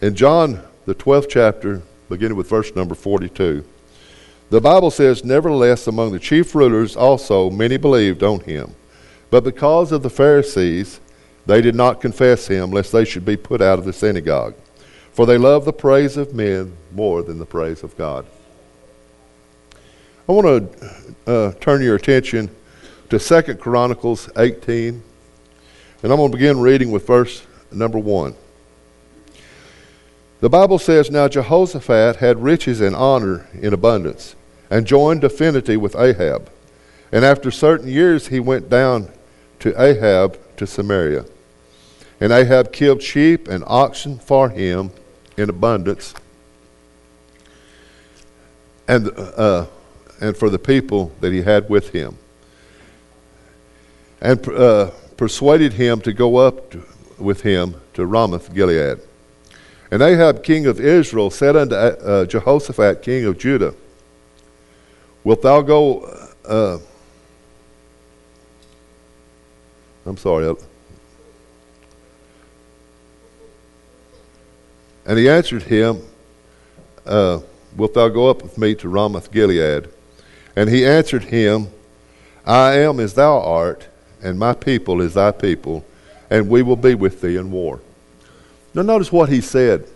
In 0.00 0.14
John, 0.14 0.62
the 0.86 0.94
12th 0.94 1.28
chapter, 1.28 1.82
beginning 2.08 2.36
with 2.36 2.48
verse 2.48 2.72
number 2.76 2.94
42, 2.94 3.64
the 4.52 4.60
Bible 4.60 4.90
says, 4.90 5.24
Nevertheless, 5.24 5.86
among 5.86 6.12
the 6.12 6.18
chief 6.18 6.54
rulers 6.54 6.94
also 6.94 7.48
many 7.48 7.78
believed 7.78 8.22
on 8.22 8.40
him. 8.40 8.74
But 9.30 9.44
because 9.44 9.92
of 9.92 10.02
the 10.02 10.10
Pharisees, 10.10 11.00
they 11.46 11.62
did 11.62 11.74
not 11.74 12.02
confess 12.02 12.48
him, 12.48 12.70
lest 12.70 12.92
they 12.92 13.06
should 13.06 13.24
be 13.24 13.38
put 13.38 13.62
out 13.62 13.78
of 13.78 13.86
the 13.86 13.94
synagogue. 13.94 14.54
For 15.14 15.24
they 15.24 15.38
love 15.38 15.64
the 15.64 15.72
praise 15.72 16.18
of 16.18 16.34
men 16.34 16.76
more 16.92 17.22
than 17.22 17.38
the 17.38 17.46
praise 17.46 17.82
of 17.82 17.96
God. 17.96 18.26
I 20.28 20.32
want 20.32 20.70
to 20.70 21.12
uh, 21.26 21.52
turn 21.54 21.80
your 21.80 21.96
attention 21.96 22.50
to 23.08 23.18
Second 23.18 23.58
Chronicles 23.58 24.28
18, 24.36 25.02
and 26.02 26.12
I'm 26.12 26.18
going 26.18 26.30
to 26.30 26.36
begin 26.36 26.60
reading 26.60 26.90
with 26.90 27.06
verse 27.06 27.46
number 27.70 27.98
1. 27.98 28.34
The 30.40 30.50
Bible 30.50 30.78
says, 30.78 31.10
Now 31.10 31.26
Jehoshaphat 31.26 32.16
had 32.16 32.42
riches 32.42 32.82
and 32.82 32.94
honor 32.94 33.46
in 33.54 33.72
abundance, 33.72 34.36
and 34.72 34.86
joined 34.86 35.22
affinity 35.22 35.76
with 35.76 35.94
Ahab. 35.94 36.50
And 37.12 37.26
after 37.26 37.50
certain 37.50 37.88
years 37.88 38.28
he 38.28 38.40
went 38.40 38.70
down 38.70 39.10
to 39.58 39.78
Ahab 39.80 40.38
to 40.56 40.66
Samaria. 40.66 41.26
And 42.18 42.32
Ahab 42.32 42.72
killed 42.72 43.02
sheep 43.02 43.48
and 43.48 43.62
oxen 43.66 44.18
for 44.18 44.48
him 44.48 44.90
in 45.36 45.50
abundance, 45.50 46.14
and, 48.88 49.10
uh, 49.18 49.66
and 50.22 50.34
for 50.34 50.48
the 50.48 50.58
people 50.58 51.12
that 51.20 51.34
he 51.34 51.42
had 51.42 51.68
with 51.68 51.90
him. 51.90 52.16
And 54.22 54.48
uh, 54.48 54.90
persuaded 55.18 55.74
him 55.74 56.00
to 56.00 56.14
go 56.14 56.36
up 56.36 56.70
to, 56.70 56.82
with 57.18 57.42
him 57.42 57.78
to 57.92 58.06
Ramoth 58.06 58.54
Gilead. 58.54 59.00
And 59.90 60.00
Ahab, 60.00 60.42
king 60.42 60.64
of 60.64 60.80
Israel, 60.80 61.28
said 61.28 61.56
unto 61.56 61.74
uh, 61.74 62.24
Jehoshaphat, 62.24 63.02
king 63.02 63.26
of 63.26 63.36
Judah, 63.36 63.74
Wilt 65.24 65.42
thou 65.42 65.60
go? 65.62 66.00
Uh, 66.44 66.78
I'm 70.04 70.16
sorry. 70.16 70.48
Uh, 70.48 70.54
and 75.06 75.18
he 75.18 75.28
answered 75.28 75.62
him, 75.62 76.02
uh, 77.06 77.40
Wilt 77.76 77.94
thou 77.94 78.08
go 78.08 78.28
up 78.28 78.42
with 78.42 78.58
me 78.58 78.74
to 78.76 78.88
Ramoth 78.88 79.30
Gilead? 79.30 79.88
And 80.56 80.68
he 80.68 80.84
answered 80.84 81.24
him, 81.24 81.68
I 82.44 82.78
am 82.78 83.00
as 83.00 83.14
thou 83.14 83.40
art, 83.40 83.86
and 84.22 84.38
my 84.38 84.52
people 84.52 85.00
is 85.00 85.14
thy 85.14 85.30
people, 85.30 85.84
and 86.28 86.48
we 86.48 86.62
will 86.62 86.76
be 86.76 86.94
with 86.94 87.20
thee 87.20 87.36
in 87.36 87.50
war. 87.50 87.80
Now, 88.74 88.82
notice 88.82 89.12
what 89.12 89.28
he 89.28 89.40
said. 89.40 89.86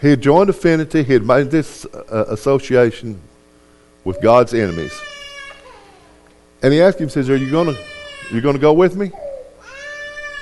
He 0.00 0.10
had 0.10 0.20
joined 0.20 0.50
affinity, 0.50 1.02
he 1.02 1.14
had 1.14 1.26
made 1.26 1.50
this 1.50 1.84
uh, 1.86 2.26
association 2.28 3.20
with 4.08 4.22
God's 4.22 4.54
enemies. 4.54 4.98
And 6.62 6.72
he 6.72 6.80
asked 6.80 6.98
him, 6.98 7.10
says, 7.10 7.28
Are 7.28 7.36
you 7.36 7.50
gonna 7.50 7.76
you 8.32 8.40
gonna 8.40 8.58
go 8.58 8.72
with 8.72 8.96
me? 8.96 9.12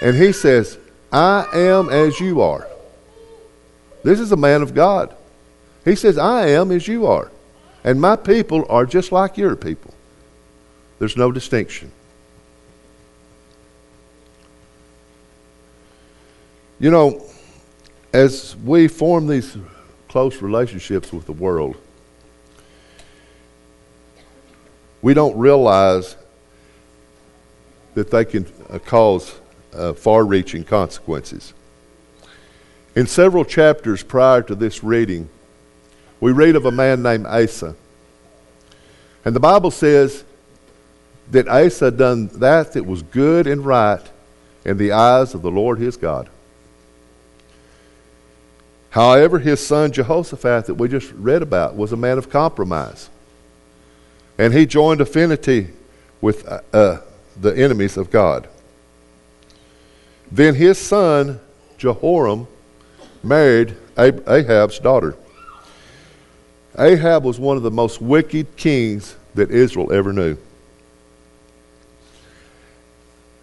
And 0.00 0.16
he 0.16 0.31
says, 0.31 0.79
I 1.11 1.46
am 1.52 1.88
as 1.88 2.20
you 2.20 2.42
are. 2.42 2.68
This 4.05 4.20
is 4.20 4.31
a 4.31 4.37
man 4.37 4.62
of 4.62 4.72
God. 4.72 5.16
He 5.85 5.96
says, 5.96 6.16
I 6.16 6.46
am 6.50 6.70
as 6.70 6.87
you 6.87 7.07
are. 7.07 7.33
And 7.83 8.00
my 8.00 8.14
people 8.14 8.64
are 8.68 8.87
just 8.87 9.11
like 9.11 9.37
your 9.37 9.57
people. 9.57 9.92
There's 11.00 11.16
no 11.16 11.33
distinction. 11.33 11.90
You 16.79 16.92
know, 16.92 17.24
as 18.12 18.55
we 18.64 18.87
form 18.87 19.26
these 19.26 19.57
close 20.09 20.40
relationships 20.40 21.12
with 21.12 21.26
the 21.26 21.33
world, 21.33 21.76
we 25.07 25.14
don't 25.14 25.38
realize 25.38 26.16
that 27.95 28.11
they 28.11 28.25
can 28.25 28.45
uh, 28.69 28.81
cause 28.81 29.38
uh, 29.73 29.92
far 29.92 30.25
reaching 30.25 30.64
consequences. 30.64 31.55
In 32.97 33.07
several 33.07 33.45
chapters 33.45 34.03
prior 34.03 34.42
to 34.42 34.57
this 34.57 34.83
reading, 34.83 35.29
we 36.19 36.33
read 36.33 36.57
of 36.57 36.66
a 36.66 36.73
man 36.73 37.05
named 37.05 37.25
Asa. 37.25 37.77
And 39.25 39.37
the 39.37 39.38
Bible 39.38 39.71
says 39.71 40.25
that 41.31 41.47
Asa 41.47 41.92
done 41.92 42.27
that 42.40 42.73
that 42.73 42.85
was 42.85 43.03
good 43.03 43.47
and 43.47 43.64
right 43.64 44.03
in 44.64 44.77
the 44.77 44.90
eyes 44.90 45.35
of 45.35 45.42
the 45.42 45.53
Lord 45.53 45.79
his 45.79 45.97
God. 45.97 46.29
However, 48.90 49.38
his 49.38 49.64
son 49.64 49.92
Jehoshaphat, 49.92 50.66
that 50.66 50.75
we 50.75 50.88
just 50.88 51.12
read 51.12 51.42
about, 51.42 51.77
was 51.77 51.92
a 51.92 51.97
man 51.97 52.19
of 52.19 52.29
compromise. 52.29 53.09
And 54.38 54.53
he 54.53 54.66
joined 54.66 55.01
affinity 55.01 55.68
with 56.20 56.46
uh, 56.46 56.61
uh, 56.72 57.01
the 57.40 57.57
enemies 57.57 57.96
of 57.96 58.11
God. 58.11 58.49
Then 60.31 60.55
his 60.55 60.79
son 60.79 61.40
Jehoram 61.79 62.46
married 63.22 63.77
Ahab's 63.96 64.79
daughter. 64.79 65.16
Ahab 66.79 67.25
was 67.25 67.38
one 67.38 67.57
of 67.57 67.62
the 67.62 67.70
most 67.70 68.01
wicked 68.03 68.57
kings 68.57 69.16
that 69.35 69.51
Israel 69.51 69.92
ever 69.92 70.12
knew. 70.12 70.37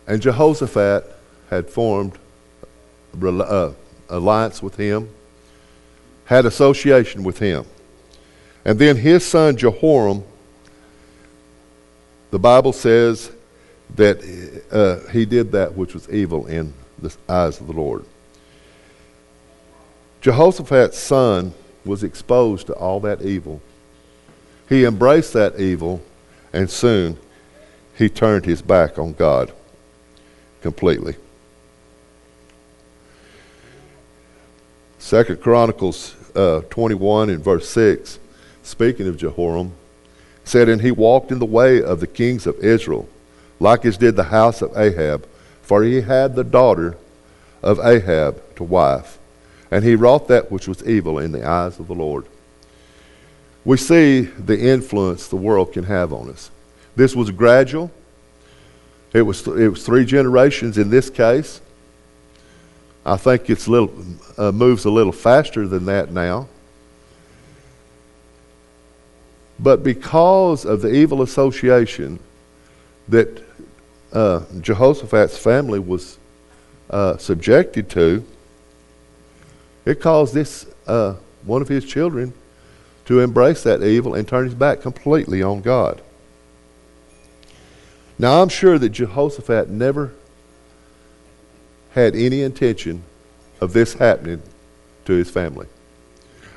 And 0.06 0.21
Jehoshaphat 0.21 1.06
had 1.49 1.69
formed 1.69 2.17
uh, 3.21 3.71
alliance 4.10 4.62
with 4.62 4.75
him 4.75 5.10
had 6.25 6.45
association 6.45 7.23
with 7.23 7.39
him. 7.39 7.65
And 8.65 8.79
then 8.79 8.97
his 8.97 9.25
son 9.25 9.58
Jehoram 9.58 10.23
the 12.34 12.39
Bible 12.39 12.74
says 12.74 13.32
that 13.96 14.17
uh, 14.72 15.08
he 15.12 15.24
did 15.24 15.52
that 15.52 15.76
which 15.76 15.93
was 15.93 16.10
evil 16.10 16.48
in 16.48 16.74
the 16.98 17.15
eyes 17.30 17.62
of 17.62 17.67
the 17.67 17.74
Lord. 17.74 18.04
Jehoshaphat's 20.19 20.98
son 20.98 21.54
was 21.86 22.04
exposed 22.04 22.65
to 22.65 22.74
all 22.74 23.00
that 23.02 23.22
evil. 23.22 23.62
He 24.67 24.84
embraced 24.84 25.34
that 25.34 25.60
evil, 25.60 26.02
and 26.52 26.67
soon 26.72 27.19
he 27.96 28.10
turned 28.10 28.46
his 28.46 28.63
back 28.63 28.98
on 28.98 29.13
God 29.13 29.54
completely. 30.63 31.15
Second 34.98 35.39
Chronicles 35.39 36.15
uh, 36.36 36.62
21 36.72 37.30
and 37.30 37.43
verse 37.43 37.69
6, 37.69 38.17
speaking 38.63 39.08
of 39.08 39.17
Jehoram, 39.17 39.74
said, 40.43 40.69
And 40.69 40.82
he 40.82 40.91
walked 40.91 41.32
in 41.32 41.39
the 41.39 41.45
way 41.45 41.82
of 41.82 41.99
the 41.99 42.08
kings 42.08 42.45
of 42.47 42.60
Israel, 42.60 43.08
like 43.60 43.86
as 43.86 43.97
did 43.97 44.15
the 44.15 44.23
house 44.23 44.62
of 44.62 44.77
Ahab, 44.77 45.27
for 45.62 45.84
he 45.84 46.01
had 46.01 46.36
the 46.36 46.43
daughter 46.43 46.97
of 47.62 47.79
Ahab 47.79 48.41
to 48.58 48.63
wife, 48.63 49.17
and 49.71 49.84
he 49.84 49.95
wrought 49.95 50.27
that 50.27 50.51
which 50.51 50.67
was 50.67 50.84
evil 50.84 51.17
in 51.19 51.32
the 51.32 51.47
eyes 51.47 51.79
of 51.79 51.88
the 51.88 51.95
Lord. 51.95 52.25
We 53.65 53.77
see 53.77 54.21
the 54.21 54.60
influence 54.60 55.27
the 55.27 55.38
world 55.38 55.71
can 55.71 55.86
have 55.86 56.12
on 56.12 56.29
us. 56.29 56.51
This 56.95 57.15
was 57.15 57.32
gradual. 57.32 57.89
It 59.13 59.21
was, 59.21 59.47
it 59.47 59.69
was 59.69 59.86
three 59.86 60.06
generations 60.06 60.77
in 60.77 60.89
this 60.89 61.10
case. 61.10 61.62
I 63.06 63.17
think 63.17 63.47
little, 63.47 63.91
uh, 64.38 64.51
moves 64.51 64.86
a 64.86 64.89
little 64.89 65.12
faster 65.12 65.67
than 65.67 65.86
that 65.86 66.12
now. 66.12 66.47
But 69.59 69.83
because 69.83 70.65
of 70.65 70.81
the 70.81 70.93
evil 70.93 71.21
association 71.21 72.19
that 73.07 73.43
uh, 74.11 74.41
Jehoshaphat's 74.61 75.37
family 75.37 75.79
was 75.79 76.17
uh, 76.89 77.17
subjected 77.17 77.89
to, 77.91 78.25
it 79.85 79.99
caused 79.99 80.33
this 80.33 80.65
uh, 80.87 81.15
one 81.45 81.61
of 81.61 81.67
his 81.67 81.85
children 81.85 82.33
to 83.05 83.19
embrace 83.19 83.63
that 83.63 83.83
evil 83.83 84.15
and 84.15 84.27
turn 84.27 84.45
his 84.45 84.55
back 84.55 84.81
completely 84.81 85.43
on 85.43 85.61
God. 85.61 86.01
Now, 88.17 88.41
I'm 88.41 88.49
sure 88.49 88.77
that 88.77 88.89
Jehoshaphat 88.89 89.69
never 89.69 90.13
had 91.91 92.15
any 92.15 92.41
intention 92.41 93.03
of 93.59 93.73
this 93.73 93.95
happening 93.95 94.41
to 95.05 95.13
his 95.13 95.29
family. 95.29 95.67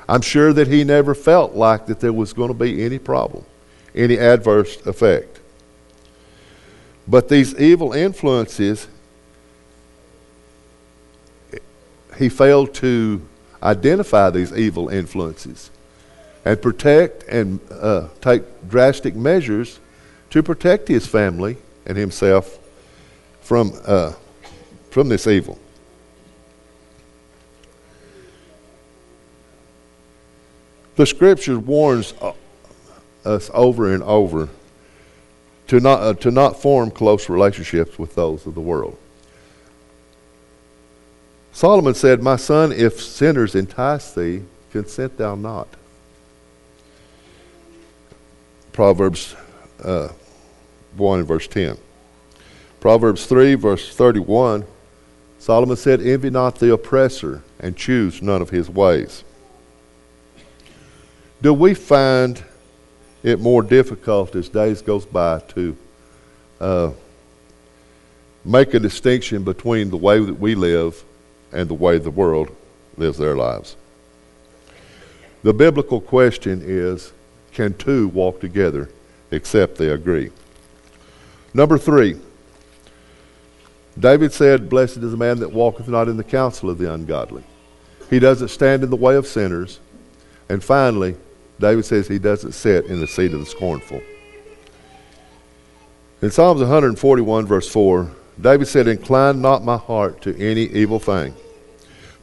I'm 0.07 0.21
sure 0.21 0.53
that 0.53 0.67
he 0.67 0.83
never 0.83 1.13
felt 1.13 1.53
like 1.53 1.87
that 1.87 1.99
there 1.99 2.13
was 2.13 2.33
going 2.33 2.47
to 2.47 2.53
be 2.53 2.83
any 2.83 2.97
problem, 2.97 3.43
any 3.93 4.17
adverse 4.17 4.85
effect. 4.85 5.39
But 7.07 7.29
these 7.29 7.55
evil 7.55 7.93
influences, 7.93 8.87
he 12.17 12.29
failed 12.29 12.73
to 12.75 13.21
identify 13.61 14.29
these 14.29 14.53
evil 14.53 14.89
influences 14.89 15.71
and 16.45 16.61
protect 16.61 17.23
and 17.23 17.59
uh, 17.71 18.07
take 18.21 18.43
drastic 18.69 19.15
measures 19.15 19.79
to 20.29 20.41
protect 20.43 20.87
his 20.87 21.05
family 21.05 21.57
and 21.85 21.97
himself 21.97 22.59
from, 23.41 23.73
uh, 23.85 24.13
from 24.89 25.09
this 25.09 25.27
evil. 25.27 25.57
The 30.97 31.05
scripture 31.05 31.59
warns 31.59 32.15
uh, 32.19 32.33
us 33.23 33.51
over 33.53 33.93
and 33.93 34.01
over 34.01 34.49
to 35.67 35.79
not, 35.79 36.01
uh, 36.01 36.13
to 36.15 36.31
not 36.31 36.59
form 36.59 36.89
close 36.89 37.29
relationships 37.29 37.99
with 37.99 38.15
those 38.15 38.47
of 38.47 38.55
the 38.55 38.61
world. 38.61 38.97
Solomon 41.53 41.93
said, 41.93 42.23
My 42.23 42.35
son, 42.35 42.71
if 42.71 42.99
sinners 42.99 43.53
entice 43.53 44.11
thee, 44.11 44.41
consent 44.71 45.17
thou 45.17 45.35
not. 45.35 45.67
Proverbs 48.73 49.35
uh, 49.83 50.09
1 50.95 51.19
and 51.19 51.27
verse 51.27 51.47
10. 51.47 51.77
Proverbs 52.79 53.27
3, 53.27 53.53
verse 53.53 53.95
31, 53.95 54.65
Solomon 55.37 55.77
said, 55.77 56.01
Envy 56.01 56.31
not 56.31 56.55
the 56.55 56.73
oppressor, 56.73 57.43
and 57.59 57.77
choose 57.77 58.23
none 58.23 58.41
of 58.41 58.49
his 58.49 58.67
ways. 58.67 59.23
Do 61.41 61.53
we 61.53 61.75
find 61.75 62.43
it 63.21 63.39
more 63.39 63.61
difficult 63.61 64.35
as 64.35 64.49
days 64.49 64.81
goes 64.81 65.05
by 65.05 65.39
to 65.49 65.77
uh, 66.59 66.91
make 68.43 68.73
a 68.73 68.79
distinction 68.79 69.43
between 69.43 69.91
the 69.91 69.97
way 69.97 70.19
that 70.19 70.39
we 70.39 70.55
live 70.55 71.03
and 71.51 71.69
the 71.69 71.75
way 71.75 71.99
the 71.99 72.09
world 72.09 72.55
lives 72.97 73.19
their 73.19 73.35
lives? 73.35 73.75
The 75.43 75.53
biblical 75.53 76.01
question 76.01 76.63
is 76.65 77.13
can 77.51 77.75
two 77.75 78.07
walk 78.09 78.39
together 78.39 78.89
except 79.29 79.77
they 79.77 79.89
agree? 79.89 80.31
Number 81.53 81.77
three, 81.77 82.19
David 83.99 84.33
said, 84.33 84.69
Blessed 84.69 84.97
is 84.97 85.11
the 85.11 85.17
man 85.17 85.39
that 85.39 85.51
walketh 85.51 85.87
not 85.87 86.07
in 86.07 86.17
the 86.17 86.23
counsel 86.23 86.69
of 86.69 86.79
the 86.79 86.91
ungodly. 86.91 87.43
He 88.09 88.19
doesn't 88.19 88.49
stand 88.49 88.83
in 88.83 88.89
the 88.89 88.95
way 88.95 89.15
of 89.15 89.27
sinners. 89.27 89.79
And 90.49 90.63
finally, 90.63 91.15
David 91.59 91.85
says 91.85 92.07
he 92.07 92.19
doesn't 92.19 92.51
sit 92.51 92.85
in 92.85 92.99
the 92.99 93.07
seat 93.07 93.33
of 93.33 93.39
the 93.39 93.45
scornful. 93.45 94.01
In 96.21 96.31
Psalms 96.31 96.61
141, 96.61 97.45
verse 97.45 97.69
4, 97.69 98.11
David 98.39 98.67
said, 98.67 98.87
Incline 98.87 99.41
not 99.41 99.63
my 99.63 99.77
heart 99.77 100.21
to 100.21 100.37
any 100.37 100.63
evil 100.63 100.99
thing, 100.99 101.33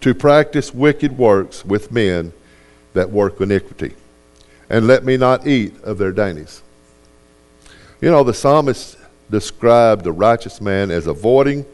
to 0.00 0.14
practice 0.14 0.74
wicked 0.74 1.16
works 1.18 1.64
with 1.64 1.92
men 1.92 2.32
that 2.92 3.10
work 3.10 3.40
iniquity 3.40 3.94
and 4.70 4.86
let 4.86 5.04
me 5.04 5.16
not 5.16 5.46
eat 5.46 5.74
of 5.82 5.98
their 5.98 6.12
dainties. 6.12 6.62
You 8.00 8.10
know, 8.10 8.24
the 8.24 8.34
psalmist 8.34 8.96
described 9.30 10.04
the 10.04 10.12
righteous 10.12 10.60
man 10.60 10.90
as 10.90 11.06
avoiding 11.06 11.64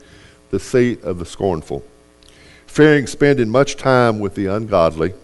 the 0.50 0.60
seat 0.60 1.02
of 1.02 1.18
the 1.18 1.26
scornful, 1.26 1.84
fearing 2.66 3.06
spending 3.06 3.48
much 3.48 3.76
time 3.76 4.18
with 4.18 4.34
the 4.34 4.46
ungodly, 4.46 5.14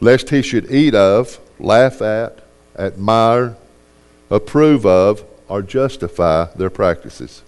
lest 0.00 0.30
he 0.30 0.42
should 0.42 0.70
eat 0.70 0.94
of, 0.94 1.38
laugh 1.58 2.02
at, 2.02 2.40
admire, 2.78 3.56
approve 4.30 4.84
of, 4.84 5.24
or 5.48 5.62
justify 5.62 6.46
their 6.56 6.70
practices. 6.70 7.42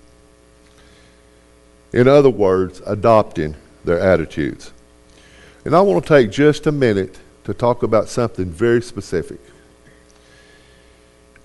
In 1.92 2.06
other 2.06 2.30
words, 2.30 2.80
adopting 2.86 3.56
their 3.84 3.98
attitudes. 3.98 4.72
And 5.64 5.74
I 5.74 5.80
want 5.80 6.04
to 6.04 6.08
take 6.08 6.30
just 6.30 6.66
a 6.66 6.72
minute 6.72 7.18
to 7.44 7.54
talk 7.54 7.82
about 7.82 8.08
something 8.08 8.46
very 8.46 8.82
specific 8.82 9.40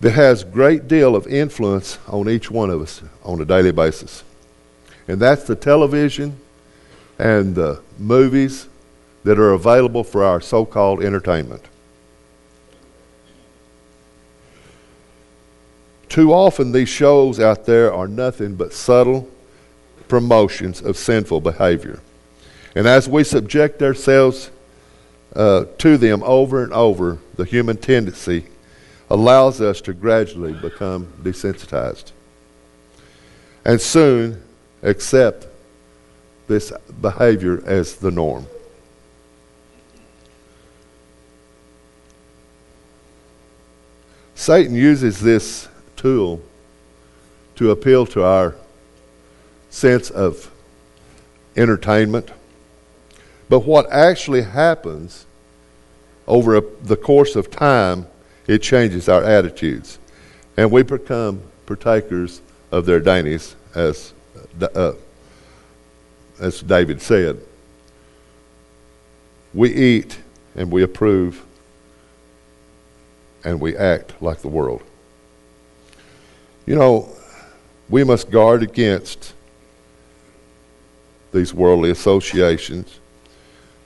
that 0.01 0.11
has 0.11 0.43
great 0.43 0.87
deal 0.87 1.15
of 1.15 1.25
influence 1.27 1.97
on 2.07 2.29
each 2.29 2.51
one 2.51 2.69
of 2.69 2.81
us 2.81 3.01
on 3.23 3.39
a 3.39 3.45
daily 3.45 3.71
basis. 3.71 4.23
And 5.07 5.19
that's 5.19 5.43
the 5.43 5.55
television 5.55 6.37
and 7.17 7.55
the 7.55 7.81
movies 7.97 8.67
that 9.23 9.39
are 9.39 9.51
available 9.51 10.03
for 10.03 10.23
our 10.23 10.41
so-called 10.41 11.03
entertainment. 11.03 11.63
Too 16.09 16.31
often 16.31 16.71
these 16.71 16.89
shows 16.89 17.39
out 17.39 17.65
there 17.65 17.91
are 17.91 18.07
nothing 18.07 18.55
but 18.55 18.71
subtle 18.71 19.29
promotions 20.07 20.81
of 20.81 20.95
sinful 20.95 21.41
behavior. 21.41 21.99
And 22.75 22.87
as 22.87 23.09
we 23.09 23.23
subject 23.23 23.81
ourselves 23.81 24.51
uh, 25.35 25.65
to 25.79 25.97
them 25.97 26.21
over 26.23 26.63
and 26.63 26.71
over, 26.73 27.17
the 27.35 27.45
human 27.45 27.77
tendency 27.77 28.45
allows 29.09 29.61
us 29.61 29.81
to 29.81 29.93
gradually 29.93 30.53
become 30.53 31.07
desensitized. 31.23 32.11
And 33.65 33.81
soon 33.81 34.43
accept 34.83 35.47
this 36.47 36.71
behavior 37.01 37.63
as 37.65 37.95
the 37.95 38.11
norm. 38.11 38.45
Satan 44.35 44.75
uses 44.75 45.19
this 45.19 45.67
tool 45.95 46.41
to 47.55 47.71
appeal 47.71 48.05
to 48.07 48.23
our 48.23 48.55
sense 49.69 50.09
of 50.09 50.51
entertainment 51.55 52.31
but 53.53 53.65
what 53.65 53.91
actually 53.91 54.41
happens 54.41 55.27
over 56.27 56.57
a, 56.57 56.63
the 56.81 56.95
course 56.95 57.35
of 57.35 57.51
time, 57.51 58.07
it 58.47 58.63
changes 58.63 59.07
our 59.07 59.23
attitudes. 59.23 59.99
And 60.57 60.71
we 60.71 60.81
become 60.81 61.41
partakers 61.67 62.41
of 62.71 62.87
their 62.87 62.99
dainties, 62.99 63.55
as, 63.75 64.13
uh, 64.59 64.93
as 66.39 66.61
David 66.61 66.99
said. 66.99 67.41
We 69.53 69.71
eat 69.71 70.19
and 70.55 70.71
we 70.71 70.81
approve 70.81 71.43
and 73.43 73.59
we 73.59 73.75
act 73.75 74.21
like 74.21 74.39
the 74.39 74.47
world. 74.47 74.81
You 76.65 76.75
know, 76.75 77.09
we 77.89 78.03
must 78.03 78.31
guard 78.31 78.63
against 78.63 79.33
these 81.31 81.53
worldly 81.53 81.91
associations 81.91 82.99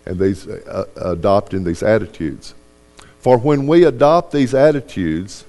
and 0.05 0.19
these 0.19 0.47
uh, 0.47 0.85
adopting 0.97 1.63
these 1.63 1.81
attitudes. 1.81 2.53
For 3.19 3.37
when 3.37 3.67
we 3.67 3.83
adopt 3.83 4.31
these 4.31 4.53
attitudes, 4.53 5.43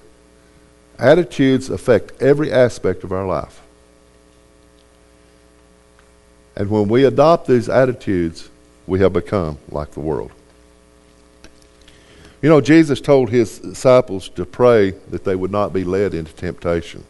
attitudes 0.98 1.70
affect 1.70 2.20
every 2.20 2.50
aspect 2.50 3.04
of 3.04 3.12
our 3.12 3.26
life. 3.26 3.60
And 6.56 6.68
when 6.70 6.88
we 6.88 7.04
adopt 7.04 7.46
these 7.46 7.68
attitudes, 7.68 8.48
we 8.86 8.98
have 9.00 9.12
become 9.12 9.58
like 9.70 9.92
the 9.92 10.00
world. 10.00 10.32
You 12.40 12.48
know, 12.48 12.60
Jesus 12.60 13.00
told 13.00 13.30
his 13.30 13.58
disciples 13.58 14.28
to 14.30 14.44
pray 14.44 14.90
that 15.10 15.24
they 15.24 15.34
would 15.34 15.50
not 15.50 15.72
be 15.72 15.82
led 15.82 16.14
into 16.14 16.32
temptation. 16.32 17.04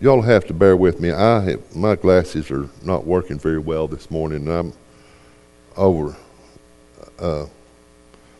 Y'all 0.00 0.22
have 0.22 0.44
to 0.46 0.52
bear 0.52 0.76
with 0.76 1.00
me. 1.00 1.12
I 1.12 1.40
have, 1.40 1.76
my 1.76 1.94
glasses 1.94 2.50
are 2.50 2.68
not 2.82 3.06
working 3.06 3.38
very 3.38 3.60
well 3.60 3.86
this 3.86 4.10
morning. 4.10 4.48
I'm 4.48 4.72
over 5.76 6.16
uh, 7.18 7.46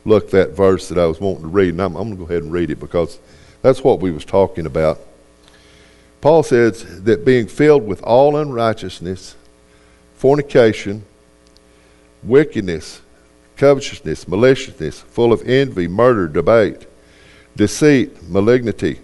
look 0.04 0.30
that 0.30 0.50
verse 0.50 0.88
that 0.88 0.98
I 0.98 1.06
was 1.06 1.20
wanting 1.20 1.42
to 1.42 1.48
read, 1.48 1.70
and 1.70 1.80
I'm, 1.80 1.96
I'm 1.96 2.08
going 2.08 2.10
to 2.10 2.16
go 2.16 2.24
ahead 2.24 2.42
and 2.42 2.52
read 2.52 2.70
it 2.70 2.80
because 2.80 3.18
that's 3.62 3.82
what 3.82 4.00
we 4.00 4.10
was 4.10 4.24
talking 4.24 4.66
about. 4.66 4.98
Paul 6.24 6.42
says 6.42 7.02
that 7.02 7.26
being 7.26 7.46
filled 7.48 7.86
with 7.86 8.02
all 8.02 8.38
unrighteousness, 8.38 9.36
fornication, 10.14 11.04
wickedness, 12.22 13.02
covetousness, 13.58 14.26
maliciousness, 14.26 15.00
full 15.00 15.34
of 15.34 15.46
envy, 15.46 15.86
murder, 15.86 16.26
debate, 16.26 16.86
deceit, 17.56 18.26
malignity, 18.26 19.00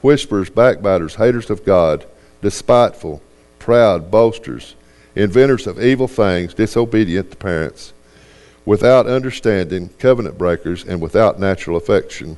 whisperers, 0.00 0.50
backbiters, 0.50 1.14
haters 1.14 1.50
of 1.50 1.64
God, 1.64 2.04
despiteful, 2.42 3.22
proud, 3.60 4.10
boasters, 4.10 4.74
inventors 5.14 5.68
of 5.68 5.80
evil 5.80 6.08
things, 6.08 6.52
disobedient 6.52 7.30
to 7.30 7.36
parents, 7.36 7.92
without 8.64 9.06
understanding, 9.06 9.88
covenant 10.00 10.36
breakers, 10.36 10.82
and 10.82 11.00
without 11.00 11.38
natural 11.38 11.76
affection. 11.76 12.36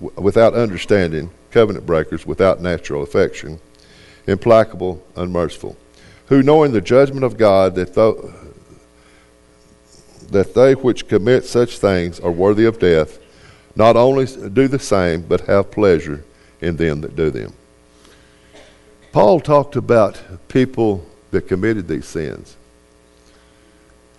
W- 0.00 0.20
without 0.20 0.54
understanding, 0.54 1.30
covenant 1.50 1.86
breakers, 1.86 2.26
without 2.26 2.60
natural 2.60 3.02
affection, 3.02 3.60
implacable, 4.26 5.02
unmerciful, 5.16 5.76
who 6.26 6.42
knowing 6.42 6.72
the 6.72 6.80
judgment 6.80 7.24
of 7.24 7.36
God 7.36 7.74
that, 7.76 7.94
th- 7.94 8.16
that 10.30 10.54
they 10.54 10.74
which 10.74 11.08
commit 11.08 11.44
such 11.44 11.78
things 11.78 12.20
are 12.20 12.32
worthy 12.32 12.64
of 12.64 12.78
death, 12.78 13.18
not 13.74 13.96
only 13.96 14.26
do 14.26 14.68
the 14.68 14.78
same, 14.78 15.22
but 15.22 15.42
have 15.42 15.70
pleasure 15.70 16.24
in 16.60 16.76
them 16.76 17.00
that 17.02 17.14
do 17.14 17.30
them. 17.30 17.52
Paul 19.12 19.40
talked 19.40 19.76
about 19.76 20.48
people 20.48 21.06
that 21.30 21.48
committed 21.48 21.88
these 21.88 22.06
sins. 22.06 22.56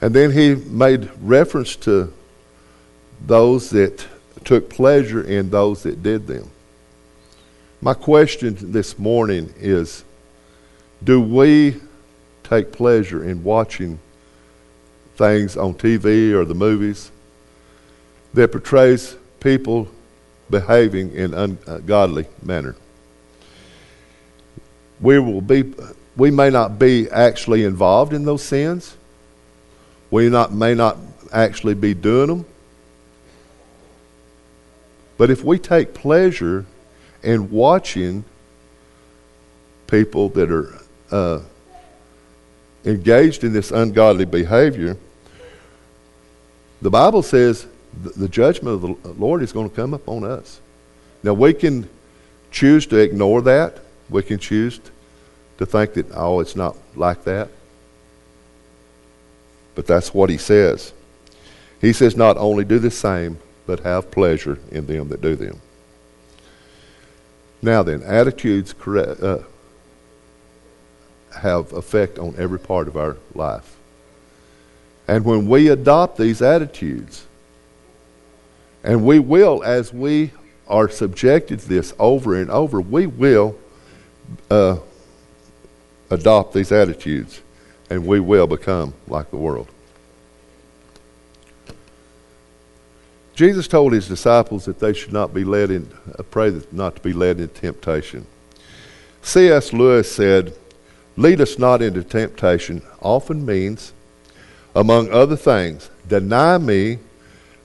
And 0.02 0.14
then 0.14 0.32
he 0.32 0.56
made 0.56 1.10
reference 1.22 1.76
to 1.78 2.14
those 3.26 3.70
that 3.72 4.06
took 4.48 4.70
pleasure 4.70 5.22
in 5.22 5.50
those 5.50 5.84
that 5.84 6.02
did 6.02 6.26
them. 6.26 6.50
My 7.82 7.94
question 7.94 8.56
this 8.72 8.98
morning 8.98 9.54
is 9.58 10.06
do 11.04 11.20
we 11.20 11.76
take 12.46 12.72
pleasure 12.72 13.26
in 13.26 13.44
watching 13.44 14.00
things 15.18 15.58
on 15.58 15.74
TV 15.74 16.32
or 16.32 16.46
the 16.46 16.56
movies 16.56 17.12
that 18.34 18.54
portrays 18.54 19.18
people 19.42 19.90
behaving 20.50 21.12
in 21.12 21.34
ungodly 21.34 22.26
manner? 22.42 22.78
We 25.02 25.20
will 25.20 25.42
be 25.42 25.74
we 26.16 26.32
may 26.32 26.50
not 26.50 26.80
be 26.80 27.10
actually 27.12 27.66
involved 27.66 28.14
in 28.14 28.24
those 28.24 28.44
sins 28.44 28.96
we 30.10 30.30
not, 30.30 30.54
may 30.54 30.74
not 30.74 30.98
actually 31.34 31.74
be 31.74 31.94
doing 31.94 32.28
them. 32.28 32.46
But 35.18 35.30
if 35.30 35.44
we 35.44 35.58
take 35.58 35.94
pleasure 35.94 36.66
in 37.24 37.50
watching 37.50 38.24
people 39.88 40.30
that 40.30 40.52
are 40.52 40.80
uh, 41.12 41.42
engaged 42.86 43.44
in 43.44 43.54
this 43.54 43.72
ungodly 43.72 44.26
behavior, 44.26 44.98
the 46.82 46.90
Bible 46.90 47.24
says 47.24 47.66
the 48.04 48.30
judgment 48.30 48.76
of 48.76 49.04
the 49.04 49.12
Lord 49.14 49.42
is 49.42 49.52
going 49.52 49.70
to 49.70 49.76
come 49.76 49.94
upon 49.94 50.24
us. 50.24 50.60
Now, 51.24 51.34
we 51.34 51.54
can 51.54 51.90
choose 52.52 52.86
to 52.88 52.98
ignore 52.98 53.42
that. 53.42 53.80
We 54.10 54.22
can 54.22 54.38
choose 54.38 54.80
to 55.58 55.66
think 55.66 55.94
that, 55.94 56.06
oh, 56.14 56.40
it's 56.40 56.56
not 56.56 56.78
like 56.96 57.24
that. 57.24 57.50
But 59.74 59.88
that's 59.88 60.14
what 60.14 60.30
he 60.30 60.38
says. 60.38 60.94
He 61.82 61.94
says, 61.94 62.16
not 62.16 62.38
only 62.38 62.64
do 62.64 62.80
the 62.80 62.92
same, 62.92 63.40
but 63.68 63.82
have 63.82 64.10
pleasure 64.10 64.58
in 64.72 64.88
them 64.88 65.10
that 65.10 65.22
do 65.22 65.36
them. 65.36 65.62
Now 67.62 67.84
then, 67.84 68.02
attitudes 68.02 68.74
correct, 68.74 69.22
uh, 69.22 69.40
have 71.36 71.74
effect 71.74 72.18
on 72.18 72.34
every 72.38 72.60
part 72.60 72.88
of 72.88 72.98
our 72.98 73.18
life. 73.36 73.76
And 75.08 75.24
when 75.24 75.48
we 75.48 75.70
adopt 75.70 76.18
these 76.18 76.42
attitudes, 76.42 77.26
and 78.84 79.06
we 79.06 79.20
will, 79.20 79.64
as 79.64 79.94
we 79.94 80.32
are 80.68 80.90
subjected 80.90 81.60
to 81.60 81.70
this 81.70 81.94
over 82.00 82.36
and 82.36 82.50
over, 82.50 82.82
we 82.82 83.08
will 83.08 83.58
uh, 84.50 84.78
adopt 86.10 86.54
these 86.54 86.72
attitudes 86.72 87.42
and 87.90 88.06
we 88.06 88.20
will 88.20 88.48
become 88.48 88.94
like 89.08 89.30
the 89.32 89.38
world. 89.38 89.68
Jesus 93.38 93.68
told 93.68 93.94
his 93.94 94.08
disciples 94.08 94.66
that 94.66 94.80
they 94.80 94.94
should 94.94 95.14
not 95.14 95.32
be 95.32 95.44
led 95.44 95.70
in, 95.70 95.88
uh, 96.18 96.24
pray 96.24 96.60
not 96.72 96.96
to 96.96 97.02
be 97.04 97.14
led 97.14 97.40
into 97.40 97.54
temptation. 97.54 98.26
C.S. 99.22 99.72
Lewis 99.72 100.12
said, 100.12 100.56
Lead 101.18 101.40
us 101.40 101.60
not 101.60 101.84
into 101.84 102.04
temptation 102.04 102.82
often 103.00 103.46
means, 103.46 103.94
among 104.76 105.12
other 105.12 105.36
things, 105.36 105.92
deny 106.08 106.58
me 106.58 106.98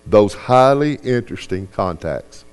those 0.07 0.35
highly 0.35 0.97
interesting 0.97 1.67
contacts. 1.69 2.45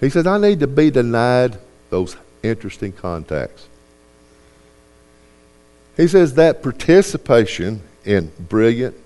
He 0.00 0.10
said, 0.10 0.26
I 0.26 0.38
need 0.38 0.58
to 0.58 0.66
be 0.66 0.90
denied 0.90 1.58
those 1.90 2.16
interesting 2.42 2.90
contacts. 2.90 3.68
He 5.96 6.08
says 6.08 6.34
that 6.34 6.60
participation 6.60 7.82
in 8.04 8.32
brilliant 8.48 8.96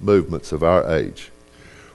movements 0.00 0.52
of 0.52 0.62
our 0.62 0.88
age, 0.96 1.32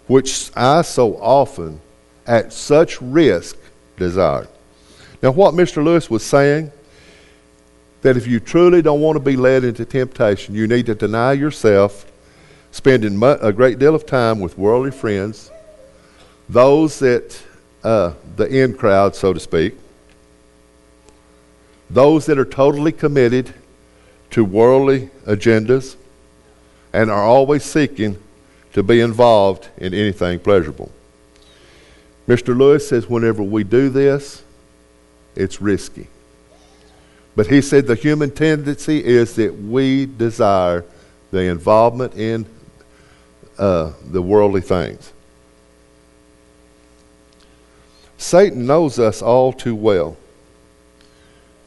which 0.07 0.51
I 0.55 0.81
so 0.81 1.15
often, 1.17 1.79
at 2.25 2.53
such 2.53 3.01
risk, 3.01 3.57
desire. 3.97 4.47
Now, 5.21 5.31
what 5.31 5.53
Mr. 5.53 5.83
Lewis 5.83 6.09
was 6.09 6.23
saying, 6.23 6.71
that 8.01 8.17
if 8.17 8.27
you 8.27 8.39
truly 8.39 8.81
don't 8.81 8.99
want 8.99 9.15
to 9.15 9.21
be 9.21 9.37
led 9.37 9.63
into 9.63 9.85
temptation, 9.85 10.53
you 10.53 10.67
need 10.67 10.85
to 10.85 10.95
deny 10.95 11.31
yourself 11.31 12.05
spending 12.71 13.21
a 13.23 13.53
great 13.53 13.79
deal 13.79 13.95
of 13.95 14.05
time 14.05 14.39
with 14.39 14.57
worldly 14.57 14.91
friends, 14.91 15.51
those 16.49 16.99
that, 16.99 17.41
uh, 17.83 18.11
the 18.35 18.45
in 18.45 18.75
crowd, 18.75 19.15
so 19.15 19.31
to 19.31 19.39
speak, 19.39 19.75
those 21.89 22.25
that 22.25 22.37
are 22.37 22.45
totally 22.45 22.91
committed 22.91 23.53
to 24.31 24.43
worldly 24.43 25.09
agendas 25.25 25.95
and 26.91 27.09
are 27.09 27.23
always 27.23 27.63
seeking 27.63 28.17
to 28.73 28.83
be 28.83 28.99
involved 28.99 29.69
in 29.77 29.93
anything 29.93 30.39
pleasurable. 30.39 30.91
Mr. 32.27 32.57
Lewis 32.57 32.87
says 32.87 33.07
whenever 33.07 33.43
we 33.43 33.63
do 33.63 33.89
this, 33.89 34.43
it's 35.35 35.61
risky. 35.61 36.07
But 37.35 37.47
he 37.47 37.61
said 37.61 37.87
the 37.87 37.95
human 37.95 38.31
tendency 38.31 39.03
is 39.03 39.35
that 39.35 39.55
we 39.55 40.05
desire 40.05 40.85
the 41.31 41.41
involvement 41.41 42.13
in 42.15 42.45
uh, 43.57 43.93
the 44.05 44.21
worldly 44.21 44.61
things. 44.61 45.11
Satan 48.17 48.65
knows 48.65 48.99
us 48.99 49.21
all 49.21 49.51
too 49.51 49.75
well. 49.75 50.15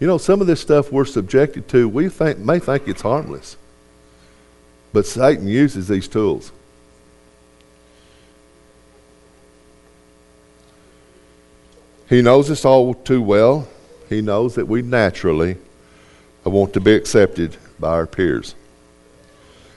You 0.00 0.06
know, 0.06 0.18
some 0.18 0.40
of 0.40 0.46
this 0.46 0.60
stuff 0.60 0.92
we're 0.92 1.04
subjected 1.04 1.68
to, 1.68 1.88
we 1.88 2.08
think, 2.08 2.38
may 2.38 2.58
think 2.58 2.86
it's 2.86 3.02
harmless. 3.02 3.56
But 4.92 5.06
Satan 5.06 5.48
uses 5.48 5.88
these 5.88 6.08
tools. 6.08 6.52
He 12.08 12.22
knows 12.22 12.50
us 12.50 12.64
all 12.64 12.94
too 12.94 13.20
well. 13.20 13.68
He 14.08 14.22
knows 14.22 14.54
that 14.54 14.66
we 14.66 14.82
naturally 14.82 15.56
want 16.44 16.72
to 16.74 16.80
be 16.80 16.94
accepted 16.94 17.56
by 17.78 17.90
our 17.90 18.06
peers. 18.06 18.54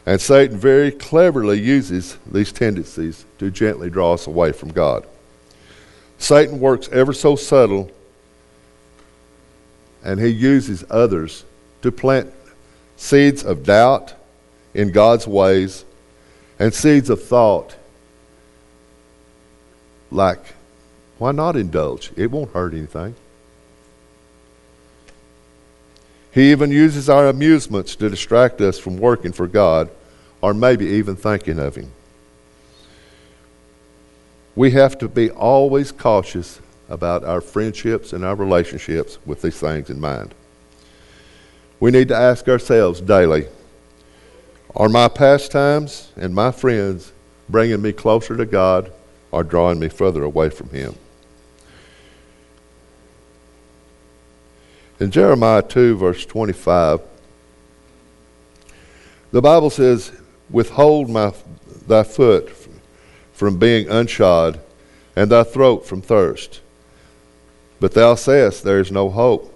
And 0.06 0.22
Satan 0.22 0.58
very 0.58 0.92
cleverly 0.92 1.60
uses 1.60 2.18
these 2.26 2.52
tendencies 2.52 3.26
to 3.39 3.52
gently 3.52 3.89
draw 3.89 4.13
us 4.13 4.28
away 4.28 4.52
from 4.52 4.72
God. 4.72 5.06
Satan 6.18 6.60
works 6.60 6.89
ever 6.92 7.13
so 7.13 7.36
subtle, 7.36 7.89
and 10.04 10.20
he 10.20 10.28
uses 10.28 10.84
others 10.89 11.44
to 11.82 11.92
plant 11.92 12.32
seeds 12.98 13.44
of 13.44 13.63
doubt 13.63 14.13
in 14.74 14.92
God's 14.92 15.28
ways 15.28 15.86
and 16.60 16.74
seeds 16.74 17.10
of 17.10 17.24
thought 17.24 17.76
like, 20.12 20.44
why 21.20 21.34
not 21.34 21.56
indulge? 21.56 22.12
It 22.16 22.32
won't 22.32 22.52
hurt 22.52 22.74
anything. 22.74 23.14
He 26.32 26.52
even 26.52 26.72
uses 26.72 27.10
our 27.10 27.28
amusements 27.28 27.96
to 27.98 28.10
distract 28.10 28.62
us 28.62 28.80
from 28.80 28.98
working 28.98 29.34
for 29.34 29.48
God 29.48 29.90
or 30.42 30.54
maybe 30.54 30.86
even 30.86 31.16
thinking 31.16 31.60
of 31.60 31.76
Him. 31.76 31.92
We 34.56 34.72
have 34.72 34.98
to 35.00 35.08
be 35.08 35.30
always 35.30 35.92
cautious 35.92 36.62
about 36.88 37.24
our 37.24 37.42
friendships 37.42 38.14
and 38.14 38.24
our 38.24 38.36
relationships 38.36 39.18
with 39.26 39.42
these 39.42 39.60
things 39.60 39.90
in 39.90 40.00
mind. 40.00 40.34
We 41.80 41.92
need 41.92 42.08
to 42.08 42.16
ask 42.16 42.48
ourselves 42.48 43.02
daily 43.02 43.48
are 44.76 44.90
my 44.90 45.08
pastimes 45.08 46.12
and 46.16 46.34
my 46.34 46.52
friends 46.52 47.12
bringing 47.50 47.82
me 47.82 47.92
closer 47.92 48.38
to 48.38 48.46
God 48.46 48.92
or 49.32 49.44
drawing 49.44 49.80
me 49.80 49.90
further 49.90 50.24
away 50.24 50.50
from 50.50 50.70
Him? 50.70 50.96
In 55.00 55.12
Jeremiah 55.12 55.62
2, 55.62 55.96
verse 55.96 56.26
25, 56.26 57.00
the 59.32 59.42
Bible 59.42 59.70
says, 59.70 60.12
Withhold 60.50 61.10
my, 61.10 61.34
thy 61.88 62.04
foot 62.04 62.52
from 63.32 63.58
being 63.58 63.88
unshod, 63.88 64.60
and 65.16 65.32
thy 65.32 65.44
throat 65.44 65.86
from 65.86 66.02
thirst. 66.02 66.60
But 67.80 67.94
thou 67.94 68.16
sayest, 68.16 68.64
There 68.66 68.80
is 68.80 68.92
no 68.92 69.10
hope. 69.10 69.56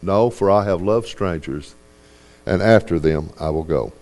No, 0.00 0.30
for 0.30 0.48
I 0.48 0.64
have 0.64 0.80
loved 0.80 1.08
strangers, 1.08 1.74
and 2.46 2.62
after 2.62 3.00
them 3.00 3.30
I 3.40 3.50
will 3.50 3.64
go. 3.64 3.92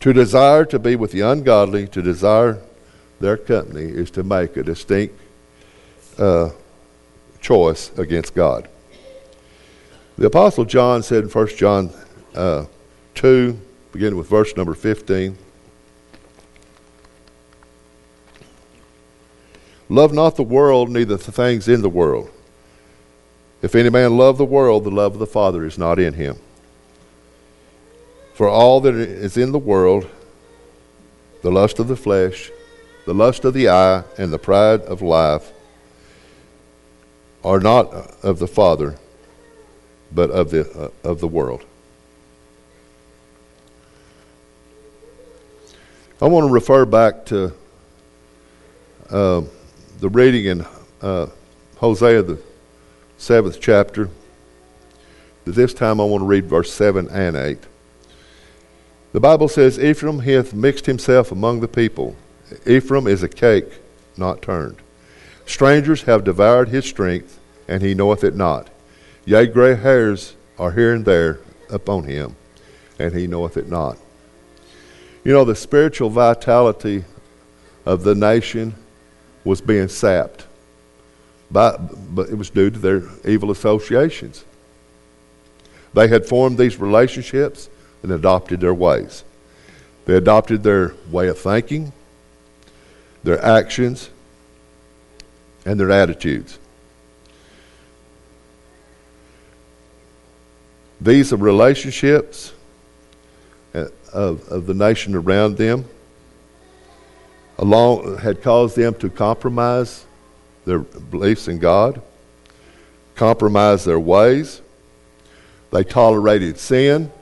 To 0.00 0.12
desire 0.12 0.66
to 0.66 0.78
be 0.78 0.94
with 0.94 1.12
the 1.12 1.22
ungodly, 1.22 1.86
to 1.88 2.02
desire 2.02 2.60
their 3.18 3.38
company, 3.38 3.84
is 3.84 4.10
to 4.10 4.22
make 4.22 4.58
a 4.58 4.62
distinct 4.62 5.18
uh, 6.18 6.50
choice 7.40 7.96
against 7.96 8.34
God. 8.34 8.68
The 10.16 10.26
Apostle 10.26 10.64
John 10.64 11.02
said 11.02 11.24
in 11.24 11.30
1 11.30 11.46
John 11.56 11.90
uh, 12.36 12.66
2, 13.16 13.58
beginning 13.90 14.16
with 14.16 14.28
verse 14.28 14.56
number 14.56 14.74
15, 14.74 15.36
Love 19.88 20.12
not 20.12 20.36
the 20.36 20.42
world, 20.42 20.88
neither 20.88 21.16
the 21.16 21.32
things 21.32 21.68
in 21.68 21.82
the 21.82 21.88
world. 21.88 22.30
If 23.60 23.74
any 23.74 23.90
man 23.90 24.16
love 24.16 24.38
the 24.38 24.44
world, 24.44 24.84
the 24.84 24.90
love 24.90 25.14
of 25.14 25.18
the 25.18 25.26
Father 25.26 25.64
is 25.64 25.78
not 25.78 25.98
in 25.98 26.14
him. 26.14 26.36
For 28.34 28.48
all 28.48 28.80
that 28.82 28.94
is 28.94 29.36
in 29.36 29.52
the 29.52 29.58
world, 29.58 30.08
the 31.42 31.50
lust 31.50 31.78
of 31.78 31.88
the 31.88 31.96
flesh, 31.96 32.50
the 33.04 33.14
lust 33.14 33.44
of 33.44 33.52
the 33.52 33.68
eye, 33.68 34.04
and 34.16 34.32
the 34.32 34.38
pride 34.38 34.80
of 34.82 35.02
life, 35.02 35.52
are 37.44 37.60
not 37.60 37.92
of 38.22 38.38
the 38.38 38.46
Father, 38.46 38.96
but 40.14 40.30
of 40.30 40.50
the, 40.50 40.70
uh, 40.78 41.08
of 41.08 41.20
the 41.20 41.28
world. 41.28 41.64
I 46.22 46.26
want 46.26 46.46
to 46.46 46.52
refer 46.52 46.84
back 46.84 47.26
to 47.26 47.52
uh, 49.10 49.42
the 50.00 50.08
reading 50.08 50.46
in 50.46 50.66
uh, 51.02 51.26
Hosea, 51.76 52.22
the 52.22 52.38
seventh 53.18 53.60
chapter. 53.60 54.08
This 55.44 55.74
time 55.74 56.00
I 56.00 56.04
want 56.04 56.22
to 56.22 56.26
read 56.26 56.46
verse 56.46 56.72
7 56.72 57.08
and 57.08 57.36
8. 57.36 57.58
The 59.12 59.20
Bible 59.20 59.48
says, 59.48 59.78
Ephraim 59.78 60.20
hath 60.20 60.54
mixed 60.54 60.86
himself 60.86 61.30
among 61.30 61.60
the 61.60 61.68
people. 61.68 62.16
Ephraim 62.66 63.06
is 63.06 63.22
a 63.22 63.28
cake 63.28 63.68
not 64.16 64.40
turned. 64.40 64.76
Strangers 65.46 66.02
have 66.04 66.24
devoured 66.24 66.68
his 66.68 66.84
strength, 66.86 67.38
and 67.68 67.82
he 67.82 67.94
knoweth 67.94 68.24
it 68.24 68.34
not. 68.34 68.70
Yea, 69.26 69.46
gray 69.46 69.74
hairs 69.74 70.34
are 70.58 70.72
here 70.72 70.92
and 70.92 71.04
there 71.04 71.40
upon 71.70 72.04
him, 72.04 72.36
and 72.98 73.14
he 73.14 73.26
knoweth 73.26 73.56
it 73.56 73.68
not. 73.68 73.96
You 75.24 75.32
know, 75.32 75.44
the 75.44 75.54
spiritual 75.54 76.10
vitality 76.10 77.04
of 77.86 78.02
the 78.02 78.14
nation 78.14 78.74
was 79.44 79.60
being 79.60 79.88
sapped, 79.88 80.46
by, 81.50 81.76
but 81.78 82.28
it 82.28 82.34
was 82.34 82.50
due 82.50 82.70
to 82.70 82.78
their 82.78 83.02
evil 83.24 83.50
associations. 83.50 84.44
They 85.94 86.08
had 86.08 86.26
formed 86.26 86.58
these 86.58 86.78
relationships 86.78 87.70
and 88.02 88.12
adopted 88.12 88.60
their 88.60 88.74
ways. 88.74 89.24
They 90.04 90.16
adopted 90.16 90.62
their 90.62 90.94
way 91.10 91.28
of 91.28 91.38
thinking, 91.38 91.92
their 93.22 93.42
actions, 93.42 94.10
and 95.64 95.80
their 95.80 95.90
attitudes. 95.90 96.58
These 101.04 101.34
relationships 101.34 102.54
uh, 103.74 103.88
of, 104.10 104.48
of 104.48 104.64
the 104.64 104.72
nation 104.72 105.14
around 105.14 105.58
them 105.58 105.84
along, 107.58 108.16
had 108.16 108.40
caused 108.40 108.74
them 108.74 108.94
to 108.94 109.10
compromise 109.10 110.06
their 110.64 110.78
beliefs 110.78 111.46
in 111.46 111.58
God, 111.58 112.00
compromise 113.16 113.84
their 113.84 114.00
ways. 114.00 114.62
They 115.72 115.84
tolerated 115.84 116.58
sin. 116.58 117.12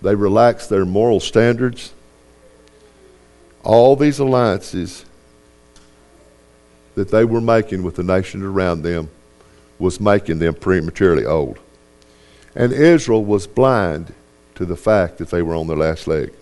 They 0.00 0.14
relaxed 0.14 0.70
their 0.70 0.86
moral 0.86 1.20
standards. 1.20 1.92
All 3.62 3.94
these 3.94 4.20
alliances 4.20 5.04
that 6.94 7.10
they 7.10 7.26
were 7.26 7.42
making 7.42 7.82
with 7.82 7.96
the 7.96 8.02
nation 8.02 8.42
around 8.42 8.80
them 8.80 9.10
was 9.78 10.00
making 10.00 10.38
them 10.38 10.54
prematurely 10.54 11.24
old. 11.24 11.58
And 12.54 12.72
Israel 12.72 13.24
was 13.24 13.46
blind 13.46 14.12
to 14.54 14.64
the 14.64 14.76
fact 14.76 15.18
that 15.18 15.30
they 15.30 15.42
were 15.42 15.54
on 15.54 15.68
their 15.68 15.76
last 15.76 16.06
leg. 16.06 16.32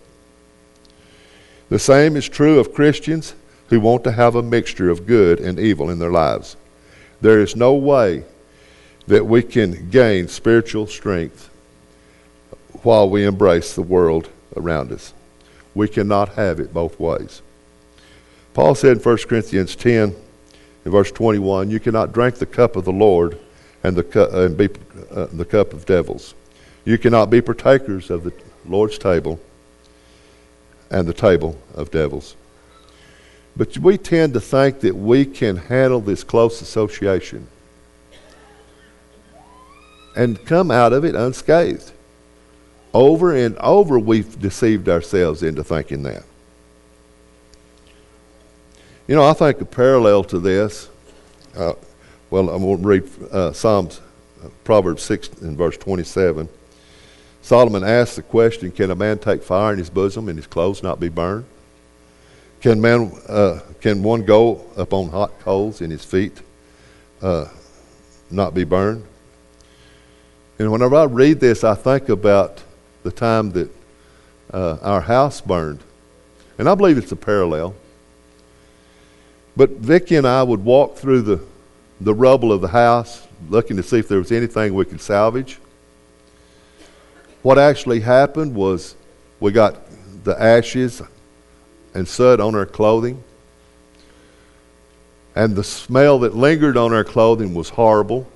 The 1.69 1.79
same 1.79 2.17
is 2.17 2.29
true 2.29 2.59
of 2.59 2.73
Christians 2.73 3.35
who 3.69 3.81
want 3.81 4.05
to 4.05 4.13
have 4.13 4.35
a 4.35 4.43
mixture 4.43 4.89
of 4.89 5.07
good 5.07 5.41
and 5.41 5.59
evil 5.59 5.91
in 5.91 5.99
their 5.99 6.13
lives. 6.13 6.57
There 7.21 7.41
is 7.41 7.57
no 7.57 7.75
way 7.75 8.25
that 9.07 9.27
we 9.27 9.43
can 9.43 9.91
gain 9.91 10.29
spiritual 10.29 10.87
strength 10.87 11.51
while 12.83 13.09
we 13.11 13.25
embrace 13.25 13.75
the 13.75 13.83
world 13.83 14.29
around 14.57 14.93
us. 14.93 15.13
We 15.75 15.89
cannot 15.89 16.31
have 16.31 16.61
it 16.61 16.73
both 16.73 16.99
ways. 16.99 17.43
Paul 18.55 18.75
said 18.75 18.97
in 18.97 19.03
1 19.03 19.19
Corinthians 19.29 19.77
10 19.77 20.15
in 20.87 20.93
verse 20.93 21.11
21, 21.11 21.69
you 21.69 21.81
cannot 21.81 22.13
drink 22.13 22.37
the 22.37 22.47
cup 22.47 22.77
of 22.77 22.85
the 22.85 22.93
Lord 22.93 23.41
and, 23.83 23.97
the 23.97 24.05
cu- 24.05 24.29
and 24.31 24.57
be 24.57 24.69
uh, 25.11 25.27
the 25.33 25.45
cup 25.45 25.73
of 25.73 25.85
devils. 25.85 26.33
You 26.85 26.97
cannot 26.97 27.29
be 27.29 27.43
partakers 27.43 28.09
of 28.09 28.23
the 28.23 28.33
Lord's 28.65 28.97
table 28.97 29.41
and 30.89 31.09
the 31.09 31.13
table 31.13 31.59
of 31.75 31.91
devils. 31.91 32.37
But 33.57 33.77
we 33.79 33.99
tend 33.99 34.35
to 34.35 34.41
think 34.41 34.79
that 34.81 34.95
we 34.95 35.25
can 35.25 35.57
handle 35.57 36.01
this 36.01 36.23
close 36.23 36.63
association 36.63 37.49
and 40.15 40.43
come 40.47 40.71
out 40.71 40.93
of 40.93 41.05
it 41.05 41.17
unscathed. 41.17 41.91
Over 42.95 43.35
and 43.35 43.59
over, 43.59 43.99
we've 43.99 44.41
deceived 44.41 44.89
ourselves 44.89 45.43
into 45.43 45.65
thinking 45.65 46.05
that. 46.05 46.23
You 49.09 49.15
know, 49.15 49.25
I 49.25 49.35
think 49.35 49.61
a 49.61 49.65
parallel 49.65 50.25
to 50.25 50.41
this, 50.41 50.89
uh, 51.57 51.75
well, 52.29 52.51
I'm 52.51 52.63
going 52.65 52.83
to 52.83 52.89
read 52.89 53.09
uh, 53.31 53.53
Psalms, 53.53 54.01
uh, 54.45 54.49
Proverbs 54.65 55.05
6 55.05 55.29
and 55.43 55.57
verse 55.57 55.77
27. 55.77 56.49
Solomon 57.41 57.85
asked 57.85 58.17
the 58.17 58.23
question 58.23 58.73
Can 58.73 58.91
a 58.91 58.97
man 58.97 59.21
take 59.21 59.45
fire 59.45 59.73
in 59.73 59.79
his 59.79 59.91
bosom 59.91 60.29
and 60.29 60.37
his 60.37 60.49
clothes 60.49 60.83
not 60.83 60.99
be 60.99 61.09
burned? 61.09 61.45
Can, 62.61 62.81
man, 62.81 63.13
uh, 63.29 63.61
can 63.81 64.03
one 64.03 64.25
go 64.25 64.67
upon 64.77 65.11
hot 65.11 65.39
coals 65.39 65.83
and 65.83 65.93
his 65.93 66.05
feet 66.05 66.43
uh, 67.23 67.47
not 68.29 68.55
be 68.55 68.65
burned? 68.65 69.05
And 70.59 70.73
whenever 70.73 70.97
I 70.97 71.05
read 71.05 71.39
this, 71.39 71.63
I 71.63 71.77
think 71.77 72.09
about 72.09 72.61
the 73.05 73.13
time 73.13 73.53
that 73.53 73.71
uh, 74.53 74.79
our 74.83 75.03
house 75.03 75.41
burned. 75.41 75.79
And 76.59 76.69
I 76.69 76.75
believe 76.75 76.99
it's 76.99 77.13
a 77.13 77.17
parallel. 77.17 77.77
But 79.57 79.71
Vicki 79.71 80.17
and 80.17 80.27
I 80.27 80.43
would 80.43 80.65
walk 80.65 80.97
through 80.97 81.23
the, 81.23 81.41
the 82.01 82.15
rubble 82.15 82.53
of 82.53 82.61
the 82.61 82.69
house 82.69 83.27
looking 83.49 83.77
to 83.77 83.83
see 83.83 83.99
if 83.99 84.09
there 84.09 84.19
was 84.19 84.33
anything 84.33 84.75
we 84.75 84.85
could 84.85 85.01
salvage. 85.01 85.59
What 87.43 87.59
actually 87.59 88.01
happened 88.01 88.55
was 88.55 88.97
we 89.41 89.53
got 89.53 89.77
the 90.25 90.41
ashes 90.41 91.01
and 91.95 92.07
soot 92.07 92.41
on 92.41 92.55
our 92.55 92.67
clothing. 92.67 93.23
And 95.35 95.55
the 95.55 95.65
smell 95.65 96.19
that 96.21 96.35
lingered 96.35 96.77
on 96.77 96.93
our 96.93 97.05
clothing 97.05 97.55
was 97.55 97.71
horrible. 97.71 98.27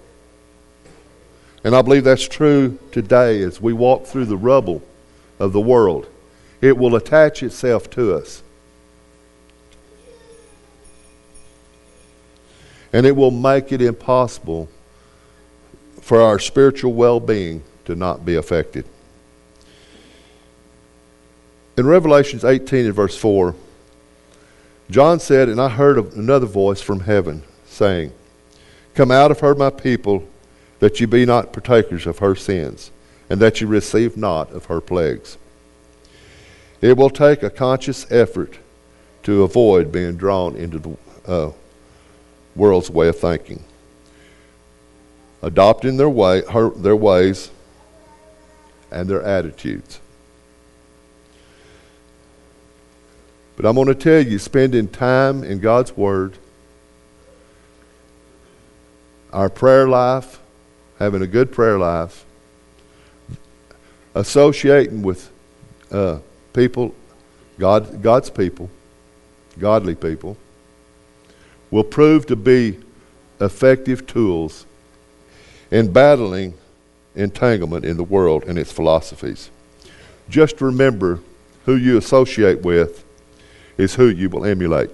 And 1.64 1.74
I 1.74 1.82
believe 1.82 2.04
that's 2.04 2.26
true 2.26 2.78
today 2.92 3.42
as 3.42 3.60
we 3.60 3.72
walk 3.72 4.06
through 4.06 4.26
the 4.26 4.36
rubble 4.36 4.82
of 5.38 5.52
the 5.52 5.60
world. 5.60 6.08
It 6.60 6.76
will 6.76 6.94
attach 6.94 7.42
itself 7.42 7.90
to 7.90 8.14
us. 8.14 8.42
And 12.92 13.06
it 13.06 13.14
will 13.14 13.30
make 13.30 13.72
it 13.72 13.80
impossible 13.80 14.68
for 16.00 16.20
our 16.20 16.38
spiritual 16.38 16.92
well 16.92 17.20
being 17.20 17.62
to 17.84 17.94
not 17.94 18.24
be 18.24 18.34
affected. 18.34 18.84
In 21.76 21.86
Revelations 21.86 22.44
18 22.44 22.86
and 22.86 22.94
verse 22.94 23.16
4, 23.16 23.54
John 24.90 25.20
said, 25.20 25.48
And 25.48 25.60
I 25.60 25.68
heard 25.68 25.98
another 26.14 26.46
voice 26.46 26.80
from 26.80 27.00
heaven 27.00 27.42
saying, 27.64 28.12
Come 28.94 29.10
out 29.10 29.30
of 29.30 29.40
her, 29.40 29.54
my 29.54 29.70
people, 29.70 30.28
that 30.80 30.98
ye 30.98 31.06
be 31.06 31.24
not 31.24 31.52
partakers 31.52 32.06
of 32.06 32.18
her 32.18 32.34
sins, 32.34 32.90
and 33.28 33.40
that 33.40 33.60
ye 33.60 33.66
receive 33.66 34.16
not 34.16 34.50
of 34.50 34.66
her 34.66 34.80
plagues. 34.80 35.38
It 36.80 36.96
will 36.96 37.10
take 37.10 37.42
a 37.42 37.50
conscious 37.50 38.10
effort 38.10 38.58
to 39.22 39.42
avoid 39.42 39.92
being 39.92 40.16
drawn 40.16 40.56
into 40.56 40.78
the 40.78 40.96
uh, 41.26 41.52
world's 42.56 42.90
way 42.90 43.08
of 43.08 43.18
thinking. 43.18 43.64
Adopting 45.42 45.96
their 45.96 46.10
way, 46.10 46.42
her, 46.50 46.70
their 46.70 46.96
ways, 46.96 47.50
and 48.90 49.08
their 49.08 49.22
attitudes. 49.22 50.00
But 53.56 53.66
I'm 53.68 53.74
going 53.74 53.88
to 53.88 53.94
tell 53.94 54.20
you, 54.20 54.38
spending 54.38 54.88
time 54.88 55.44
in 55.44 55.60
God's 55.60 55.96
Word, 55.96 56.38
our 59.32 59.48
prayer 59.48 59.86
life, 59.86 60.40
having 60.98 61.22
a 61.22 61.26
good 61.26 61.52
prayer 61.52 61.78
life, 61.78 62.24
associating 64.14 65.02
with 65.02 65.30
uh, 65.90 66.18
people, 66.52 66.94
God, 67.58 68.02
God's 68.02 68.30
people, 68.30 68.70
godly 69.58 69.94
people, 69.94 70.36
will 71.70 71.84
prove 71.84 72.26
to 72.26 72.36
be 72.36 72.78
effective 73.40 74.06
tools 74.06 74.66
in 75.70 75.92
battling 75.92 76.54
entanglement 77.14 77.84
in 77.84 77.96
the 77.96 78.04
world 78.04 78.44
and 78.44 78.58
its 78.58 78.72
philosophies. 78.72 79.50
Just 80.28 80.60
remember 80.60 81.20
who 81.64 81.76
you 81.76 81.96
associate 81.96 82.62
with 82.62 83.04
is 83.76 83.94
who 83.94 84.08
you 84.08 84.28
will 84.28 84.44
emulate. 84.44 84.90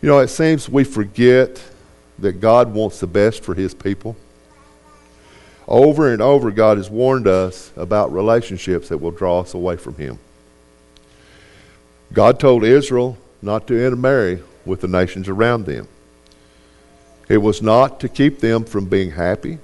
You 0.00 0.08
know, 0.08 0.18
it 0.18 0.28
seems 0.28 0.68
we 0.68 0.84
forget 0.84 1.62
that 2.18 2.40
God 2.40 2.72
wants 2.72 3.00
the 3.00 3.06
best 3.06 3.42
for 3.42 3.54
his 3.54 3.74
people. 3.74 4.16
Over 5.68 6.12
and 6.12 6.20
over, 6.20 6.50
God 6.50 6.76
has 6.76 6.90
warned 6.90 7.28
us 7.28 7.72
about 7.76 8.12
relationships 8.12 8.88
that 8.88 8.98
will 8.98 9.10
draw 9.10 9.40
us 9.40 9.54
away 9.54 9.76
from 9.76 9.94
him. 9.94 10.18
God 12.12 12.38
told 12.40 12.64
Israel 12.64 13.16
not 13.40 13.66
to 13.68 13.74
intermarry 13.74 14.42
with 14.64 14.80
the 14.80 14.88
nations 14.88 15.28
around 15.28 15.66
them. 15.66 15.88
It 17.28 17.38
was 17.38 17.62
not 17.62 18.00
to 18.00 18.08
keep 18.08 18.40
them 18.40 18.64
from 18.64 18.86
being 18.86 19.12
happy, 19.12 19.58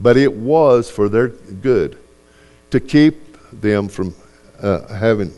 but 0.00 0.16
it 0.16 0.32
was 0.32 0.90
for 0.90 1.08
their 1.08 1.28
good 1.28 1.98
to 2.70 2.80
keep 2.80 3.36
them 3.52 3.88
from 3.88 4.14
uh, 4.60 4.86
having 4.92 5.32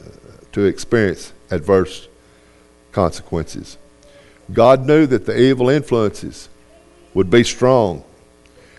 to 0.52 0.64
experience 0.64 1.32
adverse 1.50 2.08
consequences. 2.92 3.78
God 4.52 4.86
knew 4.86 5.06
that 5.06 5.26
the 5.26 5.38
evil 5.38 5.68
influences 5.68 6.48
would 7.14 7.30
be 7.30 7.44
strong 7.44 8.04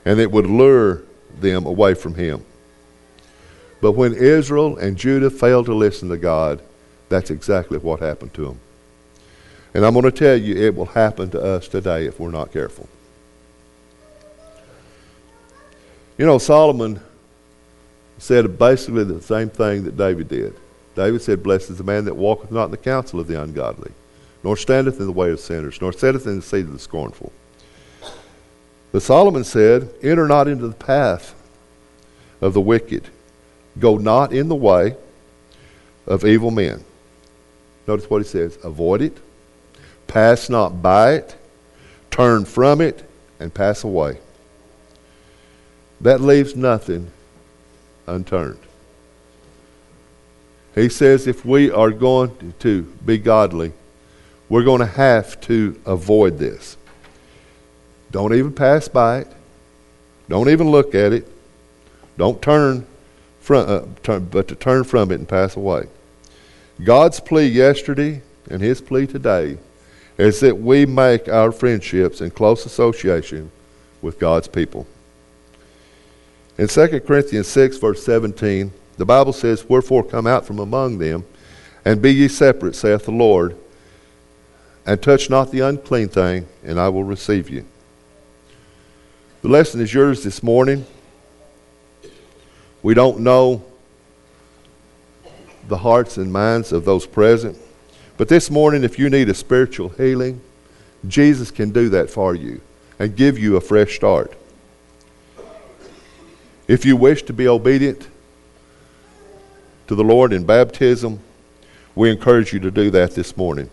and 0.03 0.19
it 0.19 0.31
would 0.31 0.47
lure 0.47 1.03
them 1.39 1.65
away 1.65 1.93
from 1.93 2.15
Him. 2.15 2.43
But 3.79 3.93
when 3.93 4.13
Israel 4.13 4.77
and 4.77 4.97
Judah 4.97 5.29
failed 5.29 5.65
to 5.67 5.73
listen 5.73 6.09
to 6.09 6.17
God, 6.17 6.61
that's 7.09 7.31
exactly 7.31 7.77
what 7.77 7.99
happened 7.99 8.33
to 8.35 8.45
them. 8.45 8.59
And 9.73 9.85
I'm 9.85 9.93
going 9.93 10.05
to 10.05 10.11
tell 10.11 10.35
you, 10.35 10.55
it 10.55 10.75
will 10.75 10.85
happen 10.85 11.29
to 11.31 11.41
us 11.41 11.67
today 11.67 12.05
if 12.05 12.19
we're 12.19 12.31
not 12.31 12.51
careful. 12.51 12.89
You 16.17 16.25
know, 16.25 16.37
Solomon 16.37 16.99
said 18.17 18.59
basically 18.59 19.03
the 19.03 19.21
same 19.21 19.49
thing 19.49 19.83
that 19.85 19.97
David 19.97 20.27
did. 20.27 20.55
David 20.95 21.21
said, 21.21 21.41
Blessed 21.41 21.71
is 21.71 21.77
the 21.77 21.83
man 21.83 22.05
that 22.05 22.15
walketh 22.15 22.51
not 22.51 22.65
in 22.65 22.71
the 22.71 22.77
counsel 22.77 23.19
of 23.19 23.27
the 23.27 23.41
ungodly, 23.41 23.91
nor 24.43 24.57
standeth 24.57 24.99
in 24.99 25.05
the 25.05 25.11
way 25.11 25.31
of 25.31 25.39
sinners, 25.39 25.79
nor 25.81 25.93
sitteth 25.93 26.27
in 26.27 26.37
the 26.37 26.41
seat 26.41 26.65
of 26.65 26.73
the 26.73 26.79
scornful. 26.79 27.31
But 28.91 29.01
Solomon 29.01 29.43
said, 29.43 29.89
Enter 30.03 30.27
not 30.27 30.47
into 30.47 30.67
the 30.67 30.75
path 30.75 31.33
of 32.41 32.53
the 32.53 32.61
wicked, 32.61 33.07
go 33.79 33.97
not 33.97 34.33
in 34.33 34.49
the 34.49 34.55
way 34.55 34.95
of 36.05 36.25
evil 36.25 36.51
men. 36.51 36.83
Notice 37.87 38.09
what 38.09 38.21
he 38.21 38.27
says 38.27 38.59
avoid 38.63 39.01
it, 39.01 39.17
pass 40.11 40.49
not 40.49 40.81
by 40.81 41.13
it, 41.13 41.37
turn 42.09 42.43
from 42.43 42.81
it, 42.81 43.09
and 43.39 43.53
pass 43.53 43.85
away. 43.85 44.17
That 46.01 46.19
leaves 46.19 46.53
nothing 46.53 47.09
unturned. 48.05 48.59
He 50.75 50.89
says 50.89 51.27
if 51.27 51.45
we 51.45 51.71
are 51.71 51.91
going 51.91 52.53
to 52.59 52.81
be 53.05 53.19
godly, 53.19 53.71
we're 54.49 54.65
going 54.65 54.81
to 54.81 54.85
have 54.85 55.39
to 55.41 55.79
avoid 55.85 56.37
this. 56.37 56.75
Don't 58.11 58.33
even 58.33 58.51
pass 58.51 58.89
by 58.89 59.19
it. 59.19 59.27
Don't 60.27 60.49
even 60.49 60.69
look 60.69 60.93
at 60.93 61.13
it. 61.13 61.25
Don't 62.17 62.41
turn, 62.41 62.85
from, 63.39 63.69
uh, 63.69 63.85
turn, 64.03 64.25
but 64.25 64.49
to 64.49 64.55
turn 64.55 64.83
from 64.83 65.09
it 65.11 65.19
and 65.19 65.29
pass 65.29 65.55
away. 65.55 65.87
God's 66.83 67.21
plea 67.21 67.47
yesterday 67.47 68.21
and 68.49 68.61
his 68.61 68.81
plea 68.81 69.07
today 69.07 69.57
is 70.17 70.39
that 70.41 70.57
we 70.57 70.85
make 70.85 71.27
our 71.27 71.51
friendships 71.51 72.21
in 72.21 72.31
close 72.31 72.65
association 72.65 73.51
with 74.01 74.19
God's 74.19 74.47
people. 74.47 74.85
In 76.57 76.67
2 76.67 76.99
Corinthians 77.01 77.47
6, 77.47 77.77
verse 77.77 78.03
17, 78.03 78.71
the 78.97 79.05
Bible 79.05 79.33
says, 79.33 79.67
Wherefore 79.67 80.03
come 80.03 80.27
out 80.27 80.45
from 80.45 80.59
among 80.59 80.97
them, 80.97 81.25
and 81.85 82.01
be 82.01 82.13
ye 82.13 82.27
separate, 82.27 82.75
saith 82.75 83.05
the 83.05 83.11
Lord, 83.11 83.55
and 84.85 85.01
touch 85.01 85.29
not 85.29 85.51
the 85.51 85.61
unclean 85.61 86.09
thing, 86.09 86.47
and 86.63 86.79
I 86.79 86.89
will 86.89 87.03
receive 87.03 87.49
you. 87.49 87.65
The 89.41 89.47
lesson 89.47 89.81
is 89.81 89.93
yours 89.93 90.23
this 90.23 90.43
morning. 90.43 90.85
We 92.83 92.93
don't 92.93 93.19
know 93.19 93.63
the 95.67 95.77
hearts 95.77 96.17
and 96.17 96.31
minds 96.31 96.71
of 96.71 96.85
those 96.85 97.07
present. 97.07 97.57
But 98.21 98.29
this 98.29 98.51
morning, 98.51 98.83
if 98.83 98.99
you 98.99 99.09
need 99.09 99.29
a 99.29 99.33
spiritual 99.33 99.89
healing, 99.89 100.41
Jesus 101.07 101.49
can 101.49 101.71
do 101.71 101.89
that 101.89 102.07
for 102.07 102.35
you 102.35 102.61
and 102.99 103.15
give 103.15 103.39
you 103.39 103.55
a 103.55 103.61
fresh 103.61 103.95
start. 103.95 104.31
If 106.67 106.85
you 106.85 106.95
wish 106.95 107.23
to 107.23 107.33
be 107.33 107.47
obedient 107.47 108.07
to 109.87 109.95
the 109.95 110.03
Lord 110.03 110.33
in 110.33 110.45
baptism, 110.45 111.19
we 111.95 112.11
encourage 112.11 112.53
you 112.53 112.59
to 112.59 112.69
do 112.69 112.91
that 112.91 113.15
this 113.15 113.35
morning. 113.35 113.71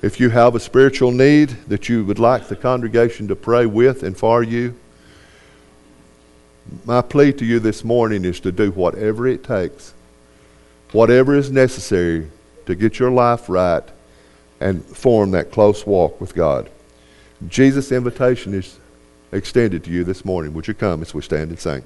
If 0.00 0.18
you 0.18 0.30
have 0.30 0.54
a 0.54 0.58
spiritual 0.58 1.12
need 1.12 1.50
that 1.68 1.90
you 1.90 2.06
would 2.06 2.18
like 2.18 2.48
the 2.48 2.56
congregation 2.56 3.28
to 3.28 3.36
pray 3.36 3.66
with 3.66 4.02
and 4.02 4.16
for 4.16 4.42
you, 4.42 4.74
my 6.86 7.02
plea 7.02 7.34
to 7.34 7.44
you 7.44 7.60
this 7.60 7.84
morning 7.84 8.24
is 8.24 8.40
to 8.40 8.50
do 8.50 8.70
whatever 8.70 9.26
it 9.26 9.44
takes, 9.44 9.92
whatever 10.92 11.34
is 11.34 11.50
necessary 11.50 12.30
to 12.66 12.74
get 12.74 12.98
your 12.98 13.10
life 13.10 13.48
right 13.48 13.84
and 14.60 14.84
form 14.84 15.32
that 15.32 15.50
close 15.50 15.86
walk 15.86 16.20
with 16.20 16.34
God. 16.34 16.70
Jesus' 17.48 17.92
invitation 17.92 18.54
is 18.54 18.78
extended 19.32 19.84
to 19.84 19.90
you 19.90 20.04
this 20.04 20.24
morning. 20.24 20.54
Would 20.54 20.68
you 20.68 20.74
come 20.74 21.02
as 21.02 21.12
we 21.12 21.22
stand 21.22 21.50
and 21.50 21.58
sing? 21.58 21.84